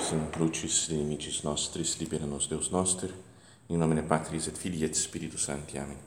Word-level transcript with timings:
Deus 0.00 0.12
in 0.12 0.30
crucis 0.30 0.88
limites 0.88 1.42
nostris 1.42 1.98
libera 2.00 2.24
nos 2.24 2.46
Deus 2.46 2.70
noster, 2.70 3.10
in 3.68 3.76
nomine 3.76 4.02
Patris 4.02 4.46
et 4.46 4.56
Filii 4.56 4.84
et 4.84 4.96
Spiritus 4.96 5.44
Sancti. 5.44 5.78
Amém. 5.78 5.98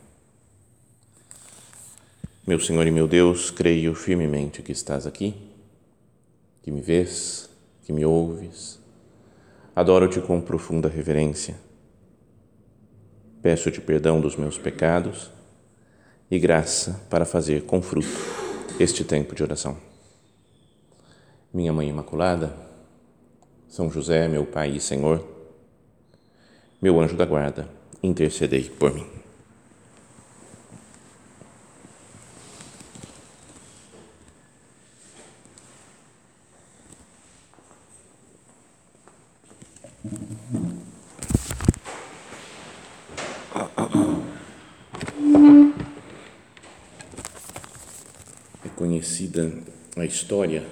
Meu 2.44 2.58
Senhor 2.58 2.84
e 2.86 2.90
meu 2.90 3.06
Deus, 3.06 3.52
creio 3.52 3.94
firmemente 3.94 4.62
que 4.62 4.72
estás 4.72 5.06
aqui, 5.06 5.34
que 6.62 6.72
me 6.72 6.80
vês, 6.80 7.48
que 7.84 7.92
me 7.92 8.04
ouves. 8.04 8.80
Adoro-te 9.76 10.20
com 10.20 10.40
profunda 10.40 10.88
reverência. 10.88 11.56
Peço-te 13.40 13.80
perdão 13.80 14.20
dos 14.20 14.34
meus 14.34 14.58
pecados 14.58 15.30
e 16.28 16.38
graça 16.38 17.00
para 17.08 17.24
fazer 17.24 17.62
com 17.62 17.80
fruto 17.80 18.08
este 18.80 19.04
tempo 19.04 19.36
de 19.36 19.42
oração. 19.44 19.76
Minha 21.52 21.72
Mãe 21.72 21.88
Imaculada, 21.88 22.73
São 23.74 23.90
José, 23.90 24.28
meu 24.28 24.46
Pai 24.46 24.70
e 24.76 24.80
Senhor, 24.80 25.26
meu 26.80 27.00
anjo 27.00 27.16
da 27.16 27.24
guarda, 27.24 27.68
intercedei 28.00 28.70
por 28.70 28.94
mim. 28.94 29.04
É 48.64 48.68
conhecida 48.76 49.52
a 49.96 50.04
história 50.04 50.64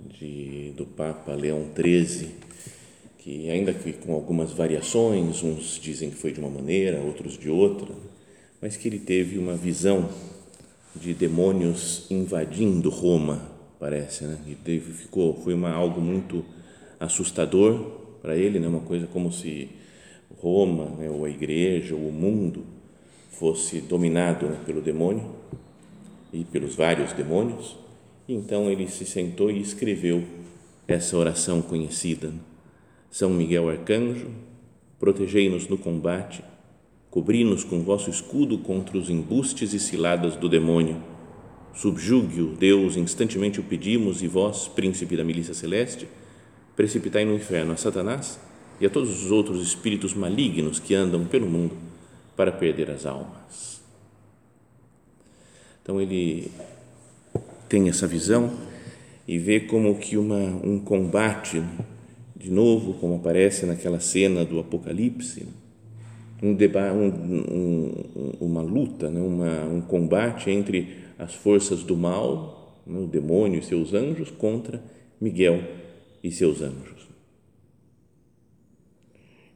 de, 0.00 0.63
do 0.76 0.84
Papa 0.84 1.32
Leão 1.34 1.66
XIII, 1.76 2.30
que 3.18 3.50
ainda 3.50 3.72
que 3.72 3.92
com 3.92 4.14
algumas 4.14 4.52
variações, 4.52 5.42
uns 5.42 5.78
dizem 5.80 6.10
que 6.10 6.16
foi 6.16 6.32
de 6.32 6.40
uma 6.40 6.50
maneira, 6.50 7.00
outros 7.00 7.38
de 7.38 7.48
outra, 7.48 7.94
mas 8.60 8.76
que 8.76 8.88
ele 8.88 8.98
teve 8.98 9.38
uma 9.38 9.54
visão 9.54 10.08
de 10.94 11.14
demônios 11.14 12.06
invadindo 12.10 12.90
Roma, 12.90 13.50
parece, 13.78 14.24
né? 14.24 14.38
E 14.46 14.80
ficou, 14.80 15.34
foi 15.42 15.54
uma 15.54 15.70
algo 15.70 16.00
muito 16.00 16.44
assustador 17.00 18.02
para 18.22 18.36
ele, 18.36 18.58
né? 18.58 18.68
Uma 18.68 18.80
coisa 18.80 19.06
como 19.06 19.32
se 19.32 19.68
Roma, 20.38 20.86
né? 20.98 21.10
ou 21.10 21.24
a 21.24 21.30
igreja, 21.30 21.94
ou 21.94 22.08
o 22.08 22.12
mundo 22.12 22.64
fosse 23.30 23.80
dominado 23.80 24.46
né? 24.46 24.60
pelo 24.66 24.80
demônio 24.80 25.34
e 26.32 26.44
pelos 26.44 26.74
vários 26.74 27.12
demônios. 27.12 27.76
E 28.28 28.34
então 28.34 28.70
ele 28.70 28.88
se 28.88 29.04
sentou 29.04 29.50
e 29.50 29.60
escreveu 29.60 30.22
essa 30.86 31.16
oração 31.16 31.62
conhecida. 31.62 32.32
São 33.10 33.30
Miguel 33.30 33.68
Arcanjo, 33.68 34.28
protegei-nos 34.98 35.68
no 35.68 35.78
combate, 35.78 36.42
cobri-nos 37.10 37.64
com 37.64 37.82
vosso 37.82 38.10
escudo 38.10 38.58
contra 38.58 38.98
os 38.98 39.08
embustes 39.08 39.72
e 39.72 39.78
ciladas 39.78 40.36
do 40.36 40.48
demônio. 40.48 41.02
Subjugue-o, 41.72 42.54
Deus, 42.54 42.96
instantemente 42.96 43.60
o 43.60 43.64
pedimos, 43.64 44.22
e 44.22 44.28
vós, 44.28 44.68
príncipe 44.68 45.16
da 45.16 45.24
milícia 45.24 45.54
celeste, 45.54 46.08
precipitai 46.76 47.24
no 47.24 47.34
inferno 47.34 47.72
a 47.72 47.76
Satanás 47.76 48.38
e 48.80 48.86
a 48.86 48.90
todos 48.90 49.24
os 49.24 49.30
outros 49.30 49.62
espíritos 49.62 50.14
malignos 50.14 50.78
que 50.78 50.94
andam 50.94 51.24
pelo 51.24 51.46
mundo 51.48 51.76
para 52.36 52.50
perder 52.50 52.90
as 52.90 53.06
almas. 53.06 53.80
Então 55.82 56.00
ele 56.00 56.50
tem 57.68 57.88
essa 57.88 58.06
visão 58.06 58.52
e 59.26 59.38
vê 59.38 59.60
como 59.60 59.98
que 59.98 60.16
uma, 60.16 60.36
um 60.36 60.78
combate, 60.78 61.62
de 62.36 62.50
novo, 62.50 62.94
como 62.94 63.16
aparece 63.16 63.64
naquela 63.64 64.00
cena 64.00 64.44
do 64.44 64.58
Apocalipse, 64.58 65.46
um 66.42 66.52
deba, 66.52 66.92
um, 66.92 67.08
um, 67.08 68.32
uma 68.40 68.60
luta, 68.60 69.10
né? 69.10 69.20
uma, 69.20 69.64
um 69.64 69.80
combate 69.80 70.50
entre 70.50 70.96
as 71.18 71.34
forças 71.34 71.82
do 71.82 71.96
mal, 71.96 72.82
né? 72.86 72.98
o 72.98 73.06
demônio 73.06 73.60
e 73.60 73.62
seus 73.62 73.94
anjos, 73.94 74.30
contra 74.30 74.82
Miguel 75.18 75.62
e 76.22 76.30
seus 76.30 76.60
anjos. 76.60 77.04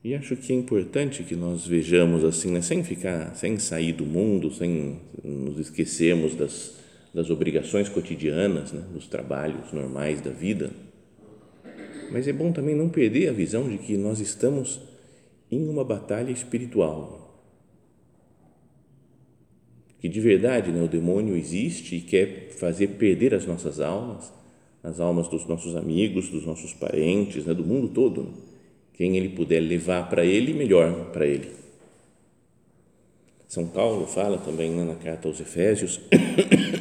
E 0.03 0.15
acho 0.15 0.37
que 0.37 0.53
é 0.53 0.57
importante 0.57 1.25
que 1.25 1.37
nós 1.37 1.67
vejamos 1.67 2.25
assim, 2.25 2.51
né? 2.53 2.63
sem 2.63 2.83
ficar, 2.83 3.35
sem 3.35 3.59
sair 3.59 3.93
do 3.93 4.07
mundo, 4.07 4.51
sem 4.51 4.99
nos 5.23 5.59
esquecermos 5.59 6.35
das, 6.35 6.79
das 7.19 7.31
obrigações 7.31 7.89
cotidianas, 7.89 8.71
né? 8.71 8.81
dos 8.93 9.09
trabalhos 9.09 9.73
normais 9.73 10.21
da 10.21 10.31
vida. 10.31 10.71
Mas 12.13 12.29
é 12.29 12.33
bom 12.33 12.53
também 12.53 12.77
não 12.77 12.89
perder 12.89 13.29
a 13.29 13.33
visão 13.33 13.69
de 13.69 13.77
que 13.77 13.97
nós 13.97 14.21
estamos 14.21 14.81
em 15.51 15.69
uma 15.69 15.83
batalha 15.83 16.31
espiritual. 16.31 17.43
Que 19.99 20.09
de 20.09 20.21
verdade 20.21 20.71
né, 20.71 20.81
o 20.81 20.87
demônio 20.87 21.37
existe 21.37 21.97
e 21.97 22.01
quer 22.03 22.51
fazer 22.51 22.87
perder 22.91 23.35
as 23.35 23.45
nossas 23.45 23.81
almas, 23.81 24.33
as 24.81 25.01
almas 25.01 25.27
dos 25.27 25.45
nossos 25.45 25.75
amigos, 25.75 26.29
dos 26.29 26.47
nossos 26.47 26.73
parentes, 26.73 27.45
né, 27.45 27.53
do 27.53 27.65
mundo 27.65 27.89
todo. 27.89 28.29
Quem 28.95 29.17
ele 29.17 29.31
puder 29.31 29.59
levar 29.59 30.09
para 30.09 30.25
ele, 30.25 30.55
melhor 30.55 31.11
para 31.11 31.27
ele. 31.27 31.51
São 33.49 33.67
Paulo 33.67 34.07
fala 34.07 34.37
também 34.37 34.71
né, 34.71 34.85
na 34.85 34.95
carta 34.95 35.27
aos 35.27 35.41
Efésios, 35.41 35.99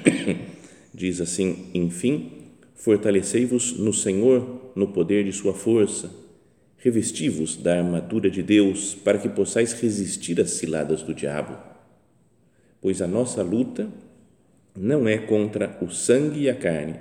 diz 0.94 1.22
assim: 1.22 1.70
Enfim, 1.74 2.30
fortalecei-vos 2.76 3.80
no 3.80 3.94
Senhor, 3.94 4.74
no 4.76 4.90
poder 4.90 5.24
de 5.24 5.32
Sua 5.32 5.54
força, 5.54 6.12
revesti-vos 6.76 7.56
da 7.56 7.78
armadura 7.78 8.30
de 8.30 8.44
Deus, 8.44 8.94
para 8.94 9.18
que 9.18 9.30
possais 9.30 9.72
resistir 9.72 10.42
às 10.42 10.52
ciladas 10.52 11.02
do 11.02 11.14
diabo. 11.14 11.58
Pois 12.82 13.02
a 13.02 13.08
nossa 13.08 13.42
luta 13.42 13.88
não 14.76 15.08
é 15.08 15.18
contra 15.18 15.78
o 15.82 15.90
sangue 15.90 16.42
e 16.42 16.50
a 16.50 16.56
carne, 16.56 17.00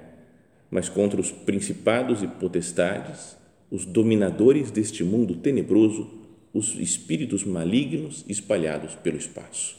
mas 0.70 0.88
contra 0.88 1.20
os 1.20 1.32
principados 1.32 2.22
e 2.22 2.28
potestades, 2.28 3.36
os 3.68 3.84
dominadores 3.84 4.70
deste 4.70 5.02
mundo 5.02 5.34
tenebroso, 5.34 6.15
os 6.56 6.74
espíritos 6.76 7.44
malignos 7.44 8.24
espalhados 8.26 8.94
pelo 8.94 9.18
espaço. 9.18 9.76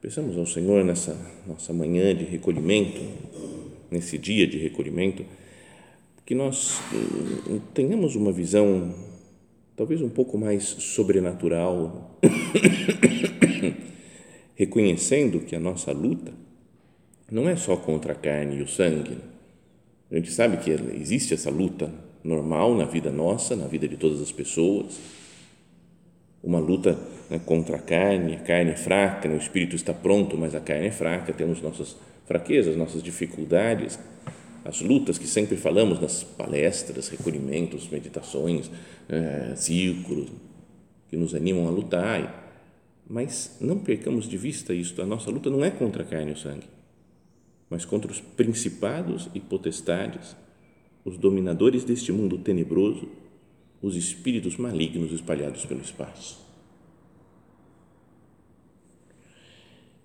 Pensamos 0.00 0.38
ao 0.38 0.46
Senhor 0.46 0.82
nessa 0.82 1.14
nossa 1.46 1.70
manhã 1.74 2.14
de 2.14 2.24
recolhimento, 2.24 2.98
nesse 3.90 4.16
dia 4.16 4.46
de 4.46 4.56
recolhimento, 4.56 5.22
que 6.24 6.34
nós 6.34 6.80
tenhamos 7.74 8.16
uma 8.16 8.32
visão 8.32 8.94
talvez 9.76 10.00
um 10.00 10.08
pouco 10.08 10.38
mais 10.38 10.64
sobrenatural, 10.64 12.18
reconhecendo 14.56 15.40
que 15.40 15.54
a 15.54 15.60
nossa 15.60 15.92
luta 15.92 16.32
não 17.30 17.46
é 17.46 17.54
só 17.54 17.76
contra 17.76 18.12
a 18.12 18.16
carne 18.16 18.56
e 18.56 18.62
o 18.62 18.68
sangue. 18.68 19.18
A 20.10 20.16
gente 20.16 20.32
sabe 20.32 20.56
que 20.56 20.70
existe 20.70 21.34
essa 21.34 21.50
luta 21.50 21.92
normal 22.22 22.74
na 22.74 22.84
vida 22.84 23.10
nossa, 23.10 23.56
na 23.56 23.66
vida 23.66 23.88
de 23.88 23.96
todas 23.96 24.20
as 24.20 24.32
pessoas, 24.32 24.98
uma 26.42 26.58
luta 26.58 26.98
né, 27.28 27.38
contra 27.44 27.76
a 27.76 27.78
carne, 27.78 28.34
a 28.34 28.40
carne 28.40 28.70
é 28.72 28.76
fraca, 28.76 29.28
né, 29.28 29.34
o 29.34 29.38
espírito 29.38 29.76
está 29.76 29.92
pronto, 29.92 30.36
mas 30.36 30.54
a 30.54 30.60
carne 30.60 30.86
é 30.86 30.90
fraca, 30.90 31.32
temos 31.32 31.60
nossas 31.60 31.96
fraquezas, 32.26 32.76
nossas 32.76 33.02
dificuldades, 33.02 33.98
as 34.64 34.80
lutas 34.80 35.18
que 35.18 35.26
sempre 35.26 35.56
falamos 35.56 36.00
nas 36.00 36.22
palestras, 36.22 37.08
recolhimentos, 37.08 37.88
meditações, 37.88 38.70
é, 39.08 39.54
círculos, 39.56 40.30
que 41.08 41.16
nos 41.16 41.34
animam 41.34 41.66
a 41.66 41.70
lutar, 41.70 42.38
mas 43.08 43.56
não 43.60 43.78
percamos 43.78 44.28
de 44.28 44.36
vista 44.36 44.72
isso, 44.72 45.00
a 45.02 45.06
nossa 45.06 45.30
luta 45.30 45.50
não 45.50 45.64
é 45.64 45.70
contra 45.70 46.02
a 46.02 46.06
carne 46.06 46.30
e 46.30 46.34
o 46.34 46.38
sangue, 46.38 46.68
mas 47.68 47.84
contra 47.84 48.10
os 48.10 48.20
principados 48.20 49.28
e 49.34 49.40
potestades, 49.40 50.36
os 51.04 51.16
dominadores 51.16 51.84
deste 51.84 52.12
mundo 52.12 52.38
tenebroso, 52.38 53.08
os 53.80 53.96
espíritos 53.96 54.56
malignos 54.56 55.12
espalhados 55.12 55.64
pelo 55.64 55.80
espaço. 55.80 56.38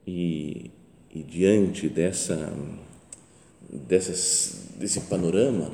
E, 0.08 0.72
e 1.14 1.24
diante 1.24 1.90
dessa, 1.90 2.54
dessas, 3.70 4.70
desse 4.78 5.02
panorama 5.02 5.72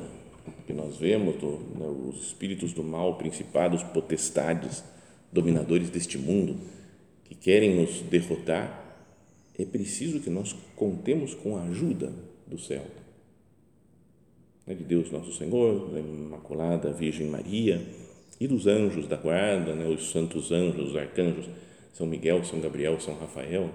que 0.66 0.72
nós 0.72 0.96
vemos, 0.96 1.36
do, 1.36 1.58
né, 1.78 1.86
os 2.08 2.26
espíritos 2.26 2.72
do 2.72 2.82
mal, 2.82 3.16
principados, 3.16 3.82
potestades, 3.82 4.82
dominadores 5.30 5.90
deste 5.90 6.18
mundo, 6.18 6.56
que 7.24 7.34
querem 7.34 7.76
nos 7.76 8.00
derrotar, 8.02 8.80
é 9.56 9.64
preciso 9.64 10.18
que 10.20 10.30
nós 10.30 10.56
contemos 10.74 11.34
com 11.34 11.56
a 11.56 11.62
ajuda 11.62 12.12
do 12.46 12.58
céu 12.58 12.84
né, 14.66 14.74
de 14.74 14.84
Deus 14.84 15.10
Nosso 15.10 15.32
Senhor, 15.32 15.90
da 15.90 16.00
Imaculada 16.00 16.92
Virgem 16.92 17.28
Maria 17.28 17.80
e 18.40 18.46
dos 18.46 18.66
anjos 18.66 19.06
da 19.06 19.16
guarda, 19.16 19.74
né, 19.74 19.86
os 19.86 20.10
santos 20.10 20.50
anjos, 20.50 20.90
os 20.90 20.96
arcanjos, 20.96 21.46
São 21.92 22.06
Miguel, 22.06 22.44
São 22.44 22.60
Gabriel, 22.60 23.00
São 23.00 23.14
Rafael, 23.16 23.70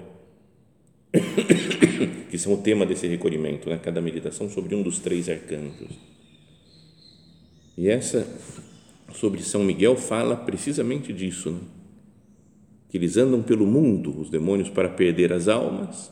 que 2.29 2.37
são 2.37 2.53
o 2.53 2.57
tema 2.57 2.85
desse 2.85 3.07
recolhimento, 3.07 3.69
né, 3.69 3.79
cada 3.81 4.01
meditação 4.01 4.49
sobre 4.49 4.75
um 4.75 4.81
dos 4.81 4.99
três 4.99 5.29
arcanjos. 5.29 5.97
E 7.77 7.87
essa, 7.87 8.27
sobre 9.13 9.41
São 9.41 9.63
Miguel, 9.63 9.95
fala 9.95 10.35
precisamente 10.35 11.13
disso, 11.13 11.51
né? 11.51 11.59
que 12.89 12.97
eles 12.97 13.17
andam 13.17 13.43
pelo 13.43 13.65
mundo, 13.65 14.19
os 14.19 14.29
demônios, 14.29 14.69
para 14.69 14.89
perder 14.89 15.33
as 15.33 15.47
almas, 15.47 16.11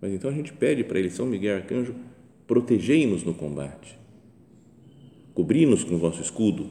mas 0.00 0.12
então 0.12 0.30
a 0.30 0.32
gente 0.32 0.52
pede 0.52 0.84
para 0.84 0.98
ele, 0.98 1.10
São 1.10 1.26
Miguel 1.26 1.56
Arcanjo, 1.56 1.94
protegei-nos 2.46 3.24
no 3.24 3.34
combate, 3.34 3.98
cobri-nos 5.34 5.84
com 5.84 5.94
o 5.94 5.98
vosso 5.98 6.20
escudo 6.20 6.68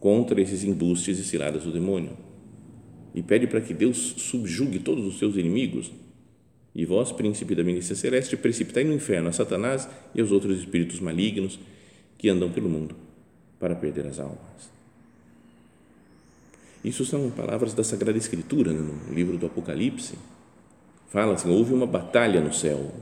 contra 0.00 0.40
esses 0.40 0.62
embustes 0.64 1.18
e 1.18 1.24
ciladas 1.24 1.64
do 1.64 1.72
demônio, 1.72 2.16
e 3.14 3.22
pede 3.22 3.46
para 3.46 3.60
que 3.60 3.74
Deus 3.74 4.14
subjugue 4.18 4.78
todos 4.78 5.04
os 5.04 5.18
seus 5.18 5.36
inimigos, 5.36 5.90
e 6.74 6.84
vós, 6.84 7.10
príncipe 7.10 7.54
da 7.54 7.64
milícia 7.64 7.96
celeste, 7.96 8.36
precipitai 8.36 8.84
no 8.84 8.92
inferno 8.92 9.30
a 9.30 9.32
Satanás 9.32 9.88
e 10.14 10.20
aos 10.20 10.30
outros 10.30 10.58
espíritos 10.58 11.00
malignos 11.00 11.58
que 12.18 12.28
andam 12.28 12.52
pelo 12.52 12.68
mundo 12.68 12.94
para 13.58 13.74
perder 13.74 14.06
as 14.06 14.20
almas. 14.20 14.76
Isso 16.84 17.04
são 17.04 17.30
palavras 17.30 17.74
da 17.74 17.82
Sagrada 17.82 18.16
Escritura, 18.16 18.72
no 18.72 19.12
livro 19.12 19.36
do 19.36 19.46
Apocalipse. 19.46 20.14
Fala 21.08 21.34
assim: 21.34 21.50
houve 21.50 21.72
uma 21.72 21.86
batalha 21.86 22.40
no 22.40 22.52
céu. 22.52 22.92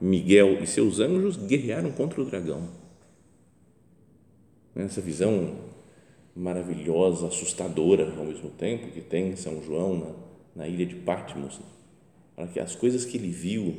Miguel 0.00 0.62
e 0.62 0.66
seus 0.66 0.98
anjos 0.98 1.36
guerrearam 1.36 1.92
contra 1.92 2.22
o 2.22 2.24
dragão. 2.24 2.79
Essa 4.76 5.00
visão 5.00 5.56
maravilhosa, 6.34 7.26
assustadora 7.26 8.14
ao 8.16 8.24
mesmo 8.24 8.50
tempo 8.50 8.88
que 8.88 9.00
tem 9.00 9.34
São 9.36 9.62
João 9.62 9.98
na, 10.54 10.64
na 10.64 10.68
ilha 10.68 10.86
de 10.86 10.94
Patmos. 10.96 11.60
Para 12.36 12.46
que 12.46 12.60
as 12.60 12.74
coisas 12.74 13.04
que 13.04 13.18
ele 13.18 13.30
viu, 13.30 13.74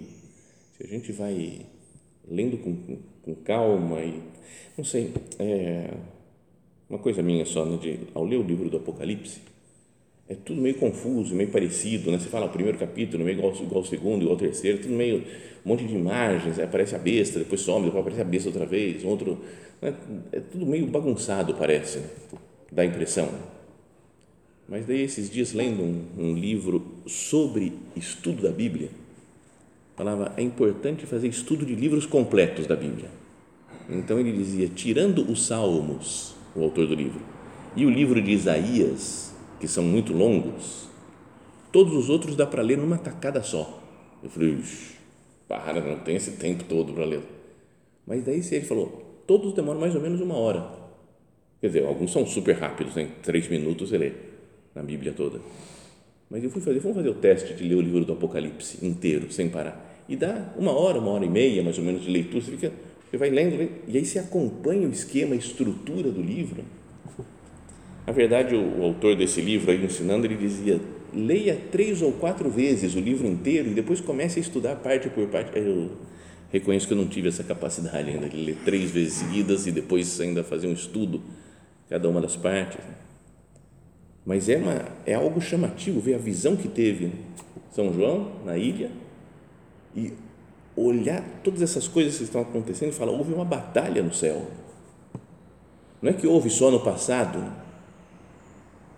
se 0.78 0.84
a 0.84 0.88
gente 0.88 1.12
vai 1.12 1.66
lendo 2.28 2.58
com, 2.58 2.98
com 3.24 3.36
calma 3.36 4.02
e 4.02 4.22
não 4.78 4.84
sei, 4.84 5.14
é, 5.40 5.94
uma 6.90 7.00
coisa 7.00 7.22
minha 7.22 7.46
só, 7.46 7.66
né, 7.66 7.78
de, 7.78 8.00
ao 8.14 8.24
ler 8.24 8.38
o 8.38 8.44
livro 8.44 8.70
do 8.70 8.78
Apocalipse, 8.78 9.42
é 10.30 10.36
tudo 10.36 10.62
meio 10.62 10.76
confuso, 10.76 11.36
meio 11.36 11.50
parecido, 11.50 12.10
né? 12.10 12.18
Você 12.18 12.30
fala 12.30 12.46
o 12.46 12.50
primeiro 12.50 12.78
capítulo, 12.78 13.24
meio 13.24 13.38
igual, 13.38 13.54
igual 13.54 13.78
ao 13.78 13.86
segundo, 13.86 14.22
igual 14.22 14.32
ao 14.34 14.38
terceiro, 14.38 14.78
tudo 14.78 14.94
meio, 14.94 15.18
um 15.66 15.70
monte 15.70 15.84
de 15.84 15.94
imagens, 15.94 16.58
aparece 16.58 16.96
a 16.96 17.00
besta, 17.00 17.40
depois 17.40 17.62
some, 17.62 17.86
depois 17.86 18.02
aparece 18.02 18.22
a 18.22 18.24
besta 18.24 18.48
outra 18.48 18.66
vez, 18.66 19.04
outro, 19.04 19.34
né? 19.34 19.38
É 20.32 20.40
tudo 20.40 20.66
meio 20.66 20.86
bagunçado, 20.88 21.56
parece, 21.56 22.04
dá 22.72 22.84
a 22.84 22.86
impressão. 22.86 23.30
Mas 24.70 24.86
daí 24.86 25.02
esses 25.02 25.30
dias 25.30 25.54
lendo 25.54 25.82
um, 25.82 26.06
um 26.18 26.34
livro 26.36 26.86
sobre 27.08 27.74
estudo 27.96 28.44
da 28.44 28.52
Bíblia, 28.52 28.90
falava 29.98 30.34
é 30.38 30.42
importante 30.42 31.06
fazer 31.06 31.28
estudo 31.28 31.66
de 31.66 31.76
livros 31.76 32.06
completos 32.06 32.68
da 32.68 32.76
Bíblia. 32.76 33.10
Então 33.90 34.20
ele 34.20 34.32
dizia, 34.32 34.70
tirando 34.70 35.30
os 35.30 35.46
Salmos, 35.46 36.36
o 36.56 36.64
autor 36.64 36.88
do 36.88 36.96
livro, 36.96 37.22
e 37.76 37.86
o 37.86 37.90
livro 37.90 38.22
de 38.22 38.32
Isaías, 38.32 39.34
que 39.60 39.68
são 39.68 39.84
muito 39.84 40.14
longos, 40.14 40.88
todos 41.72 41.94
os 41.94 42.10
outros 42.10 42.36
dá 42.36 42.46
para 42.46 42.62
ler 42.62 42.78
numa 42.78 42.98
tacada 42.98 43.42
só. 43.42 43.82
Eu 44.24 44.30
falei, 44.30 44.58
para, 45.48 45.82
não 45.82 46.00
tem 46.00 46.16
esse 46.16 46.32
tempo 46.32 46.64
todo 46.66 46.94
para 46.94 47.04
ler. 47.04 47.22
Mas 48.06 48.24
daí 48.24 48.42
ele 48.52 48.62
falou, 48.62 49.11
todos 49.32 49.54
demoram 49.54 49.80
mais 49.80 49.96
ou 49.96 50.02
menos 50.02 50.20
uma 50.20 50.36
hora. 50.36 50.68
Quer 51.62 51.68
dizer, 51.68 51.86
alguns 51.86 52.12
são 52.12 52.26
super 52.26 52.54
rápidos, 52.54 52.98
em 52.98 53.08
três 53.24 53.48
minutos 53.48 53.90
você 53.90 53.98
lê 53.98 54.12
na 54.76 54.84
Bíblia 54.84 55.14
toda. 55.14 55.40
Mas 56.30 56.44
eu 56.44 56.50
fui 56.50 56.62
fazer, 56.62 56.80
vamos 56.80 56.98
fazer 56.98 57.08
o 57.08 57.14
teste 57.14 57.54
de 57.54 57.64
ler 57.64 57.76
o 57.76 57.82
livro 57.82 58.04
do 58.04 58.12
Apocalipse 58.12 58.86
inteiro, 58.86 59.32
sem 59.32 59.48
parar. 59.48 60.04
E 60.10 60.18
dá 60.18 60.54
uma 60.58 60.74
hora, 60.74 61.00
uma 61.00 61.12
hora 61.12 61.24
e 61.24 61.30
meia, 61.30 61.64
mais 61.64 61.78
ou 61.78 61.84
menos, 61.86 62.04
de 62.04 62.12
leitura. 62.12 62.44
Você 62.44 62.52
fica 62.52 62.74
você 63.10 63.16
vai 63.16 63.30
lendo, 63.30 63.70
e 63.88 63.98
aí 63.98 64.04
você 64.04 64.20
acompanha 64.20 64.86
o 64.86 64.92
esquema, 64.92 65.34
a 65.34 65.38
estrutura 65.38 66.12
do 66.12 66.22
livro. 66.22 66.66
Na 68.06 68.12
verdade, 68.12 68.54
o, 68.54 68.80
o 68.80 68.84
autor 68.84 69.16
desse 69.16 69.40
livro, 69.40 69.72
aí 69.72 69.82
ensinando, 69.82 70.26
ele 70.26 70.36
dizia: 70.36 70.78
leia 71.14 71.58
três 71.72 72.02
ou 72.02 72.12
quatro 72.12 72.50
vezes 72.50 72.96
o 72.96 73.00
livro 73.00 73.26
inteiro 73.26 73.70
e 73.70 73.74
depois 73.74 74.02
comece 74.02 74.40
a 74.40 74.42
estudar 74.42 74.76
parte 74.76 75.10
por 75.10 75.26
parte. 75.28 75.52
Reconheço 76.52 76.88
que 76.88 76.94
eu 76.94 76.98
não 76.98 77.08
tive 77.08 77.30
essa 77.30 77.44
capacidade 77.44 78.10
ainda 78.10 78.28
de 78.28 78.38
ler 78.38 78.58
três 78.66 78.92
vezes 78.92 79.14
seguidas 79.14 79.68
e 79.68 79.72
depois 79.72 80.20
ainda 80.20 80.44
fazer 80.44 80.68
um 80.68 80.74
estudo 80.74 81.22
cada 81.90 82.10
uma 82.10 82.20
das 82.20 82.36
partes. 82.36 82.80
Mas 84.26 84.50
é, 84.50 84.58
uma, 84.58 84.86
é 85.06 85.14
algo 85.14 85.40
chamativo 85.40 86.00
ver 86.00 86.16
a 86.16 86.18
visão 86.18 86.56
que 86.56 86.68
teve 86.68 87.14
São 87.72 87.94
João 87.94 88.34
na 88.46 88.58
ilha 88.58 88.92
e 89.96 90.14
olhar 90.76 91.24
todas 91.44 91.62
essas 91.62 91.88
coisas 91.88 92.18
que 92.18 92.24
estão 92.24 92.42
acontecendo 92.42 92.90
e 92.90 92.94
falar: 92.94 93.12
houve 93.12 93.34
uma 93.34 93.46
batalha 93.46 94.04
no 94.04 94.14
céu. 94.14 94.48
Não 96.02 96.10
é 96.10 96.14
que 96.14 96.28
houve 96.28 96.50
só 96.50 96.70
no 96.72 96.80
passado, 96.80 97.54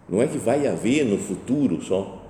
não 0.09 0.21
é 0.21 0.27
que 0.27 0.37
vai 0.37 0.65
haver 0.67 1.05
no 1.05 1.17
futuro 1.17 1.81
só, 1.81 2.22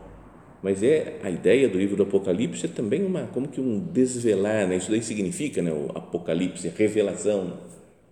mas 0.64 0.82
é 0.82 1.20
a 1.22 1.30
ideia 1.30 1.68
do 1.68 1.78
livro 1.78 1.98
do 1.98 2.04
Apocalipse 2.04 2.66
é 2.66 2.70
também 2.70 3.04
uma 3.04 3.28
como 3.28 3.50
que 3.50 3.60
um 3.60 3.80
desvelar, 3.80 4.68
né? 4.68 4.78
Isso 4.78 4.90
daí 4.90 5.04
significa, 5.04 5.62
né? 5.62 5.72
O 5.72 5.92
Apocalipse, 5.94 6.70
revelação, 6.70 7.60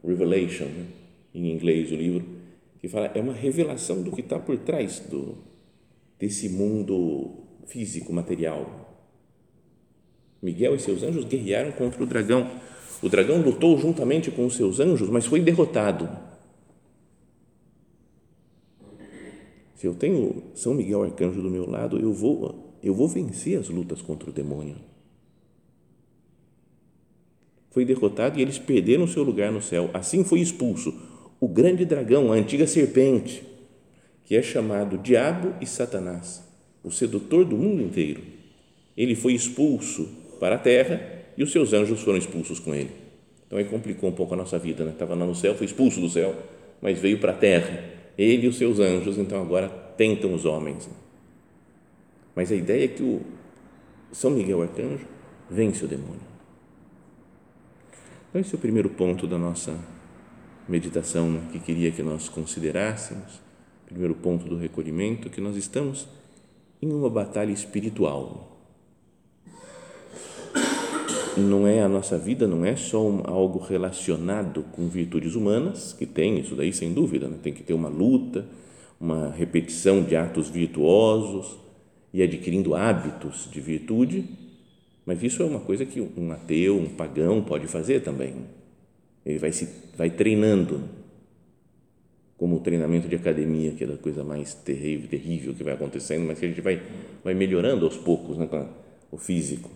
revelation, 0.05 0.65
né? 0.65 0.85
em 1.33 1.49
inglês 1.49 1.91
o 1.91 1.95
livro 1.95 2.25
que 2.81 2.89
fala 2.89 3.09
é 3.15 3.21
uma 3.21 3.33
revelação 3.33 4.03
do 4.03 4.11
que 4.11 4.21
está 4.21 4.37
por 4.37 4.57
trás 4.57 4.99
do 4.99 5.37
desse 6.19 6.49
mundo 6.49 7.45
físico, 7.65 8.11
material 8.11 8.81
Miguel 10.41 10.75
e 10.75 10.79
seus 10.79 11.03
anjos 11.03 11.23
guerrearam 11.25 11.71
contra 11.71 12.01
o 12.01 12.05
dragão. 12.05 12.49
O 13.01 13.07
dragão 13.07 13.41
lutou 13.41 13.77
juntamente 13.77 14.31
com 14.31 14.45
os 14.45 14.55
seus 14.55 14.79
anjos, 14.79 15.09
mas 15.09 15.25
foi 15.25 15.39
derrotado. 15.39 16.09
Se 19.81 19.87
eu 19.87 19.95
tenho 19.95 20.43
São 20.53 20.75
Miguel 20.75 21.01
Arcanjo 21.01 21.41
do 21.41 21.49
meu 21.49 21.67
lado, 21.67 21.99
eu 21.99 22.13
vou, 22.13 22.77
eu 22.83 22.93
vou 22.93 23.07
vencer 23.07 23.57
as 23.57 23.67
lutas 23.67 23.99
contra 23.99 24.29
o 24.29 24.31
demônio. 24.31 24.75
Foi 27.71 27.83
derrotado 27.83 28.37
e 28.37 28.43
eles 28.43 28.59
perderam 28.59 29.07
seu 29.07 29.23
lugar 29.23 29.51
no 29.51 29.59
céu. 29.59 29.89
Assim 29.91 30.23
foi 30.23 30.39
expulso 30.39 30.93
o 31.39 31.47
grande 31.47 31.83
dragão, 31.83 32.31
a 32.31 32.35
antiga 32.35 32.67
serpente, 32.67 33.43
que 34.23 34.35
é 34.35 34.43
chamado 34.43 34.99
Diabo 34.99 35.55
e 35.59 35.65
Satanás, 35.65 36.47
o 36.83 36.91
sedutor 36.91 37.43
do 37.43 37.57
mundo 37.57 37.81
inteiro. 37.81 38.21
Ele 38.95 39.15
foi 39.15 39.33
expulso 39.33 40.07
para 40.39 40.57
a 40.57 40.59
terra 40.59 41.01
e 41.35 41.41
os 41.41 41.51
seus 41.51 41.73
anjos 41.73 42.01
foram 42.01 42.19
expulsos 42.19 42.59
com 42.59 42.75
ele. 42.75 42.91
Então 43.47 43.57
aí 43.57 43.65
complicou 43.65 44.11
um 44.11 44.13
pouco 44.13 44.35
a 44.35 44.37
nossa 44.37 44.59
vida, 44.59 44.85
né? 44.85 44.91
Estava 44.91 45.15
lá 45.15 45.25
no 45.25 45.33
céu, 45.33 45.55
foi 45.55 45.65
expulso 45.65 45.99
do 45.99 46.07
céu, 46.07 46.35
mas 46.79 46.99
veio 46.99 47.17
para 47.17 47.31
a 47.31 47.35
terra. 47.35 47.99
Ele 48.21 48.45
e 48.45 48.49
os 48.49 48.57
seus 48.57 48.79
anjos, 48.79 49.17
então 49.17 49.41
agora 49.41 49.67
tentam 49.97 50.33
os 50.33 50.45
homens. 50.45 50.87
Mas 52.35 52.51
a 52.51 52.55
ideia 52.55 52.85
é 52.85 52.87
que 52.87 53.01
o 53.01 53.21
São 54.11 54.31
Miguel 54.31 54.61
Arcanjo 54.61 55.07
vence 55.49 55.83
o 55.83 55.87
demônio. 55.87 56.21
Então 58.29 58.39
esse 58.39 58.53
é 58.53 58.57
o 58.57 58.61
primeiro 58.61 58.89
ponto 58.89 59.25
da 59.25 59.37
nossa 59.37 59.77
meditação 60.67 61.41
que 61.51 61.59
queria 61.59 61.91
que 61.91 62.03
nós 62.03 62.29
considerássemos. 62.29 63.41
Primeiro 63.85 64.15
ponto 64.15 64.45
do 64.45 64.55
recolhimento, 64.55 65.29
que 65.29 65.41
nós 65.41 65.57
estamos 65.57 66.07
em 66.81 66.91
uma 66.93 67.09
batalha 67.09 67.51
espiritual 67.51 68.50
não 71.41 71.67
é 71.67 71.81
a 71.81 71.89
nossa 71.89 72.17
vida 72.17 72.47
não 72.47 72.63
é 72.63 72.75
só 72.75 73.05
um, 73.05 73.21
algo 73.25 73.59
relacionado 73.59 74.63
com 74.71 74.87
virtudes 74.87 75.35
humanas 75.35 75.93
que 75.93 76.05
tem 76.05 76.39
isso 76.39 76.55
daí 76.55 76.71
sem 76.71 76.93
dúvida 76.93 77.27
né? 77.27 77.37
tem 77.41 77.53
que 77.53 77.63
ter 77.63 77.73
uma 77.73 77.89
luta 77.89 78.45
uma 79.01 79.31
repetição 79.31 80.03
de 80.03 80.15
atos 80.15 80.47
virtuosos 80.47 81.57
e 82.13 82.21
adquirindo 82.21 82.75
hábitos 82.75 83.49
de 83.51 83.59
virtude. 83.59 84.25
Mas 85.03 85.23
isso 85.23 85.41
é 85.41 85.45
uma 85.45 85.59
coisa 85.59 85.85
que 85.85 85.99
um 85.99 86.31
ateu 86.31 86.77
um 86.77 86.89
pagão 86.89 87.43
pode 87.43 87.65
fazer 87.65 88.01
também. 88.01 88.35
Ele 89.25 89.39
vai 89.39 89.51
se 89.51 89.67
vai 89.97 90.11
treinando 90.11 90.83
como 92.37 92.57
o 92.57 92.59
treinamento 92.59 93.07
de 93.07 93.15
academia 93.15 93.71
que 93.71 93.83
é 93.83 93.87
a 93.87 93.97
coisa 93.97 94.23
mais 94.23 94.53
terrível 94.53 95.07
terrível 95.09 95.53
que 95.53 95.63
vai 95.63 95.73
acontecendo 95.73 96.25
mas 96.25 96.39
que 96.39 96.45
a 96.45 96.47
gente 96.47 96.61
vai 96.61 96.81
vai 97.23 97.35
melhorando 97.35 97.85
aos 97.85 97.97
poucos 97.97 98.35
né, 98.35 98.49
o 99.11 99.17
físico 99.17 99.69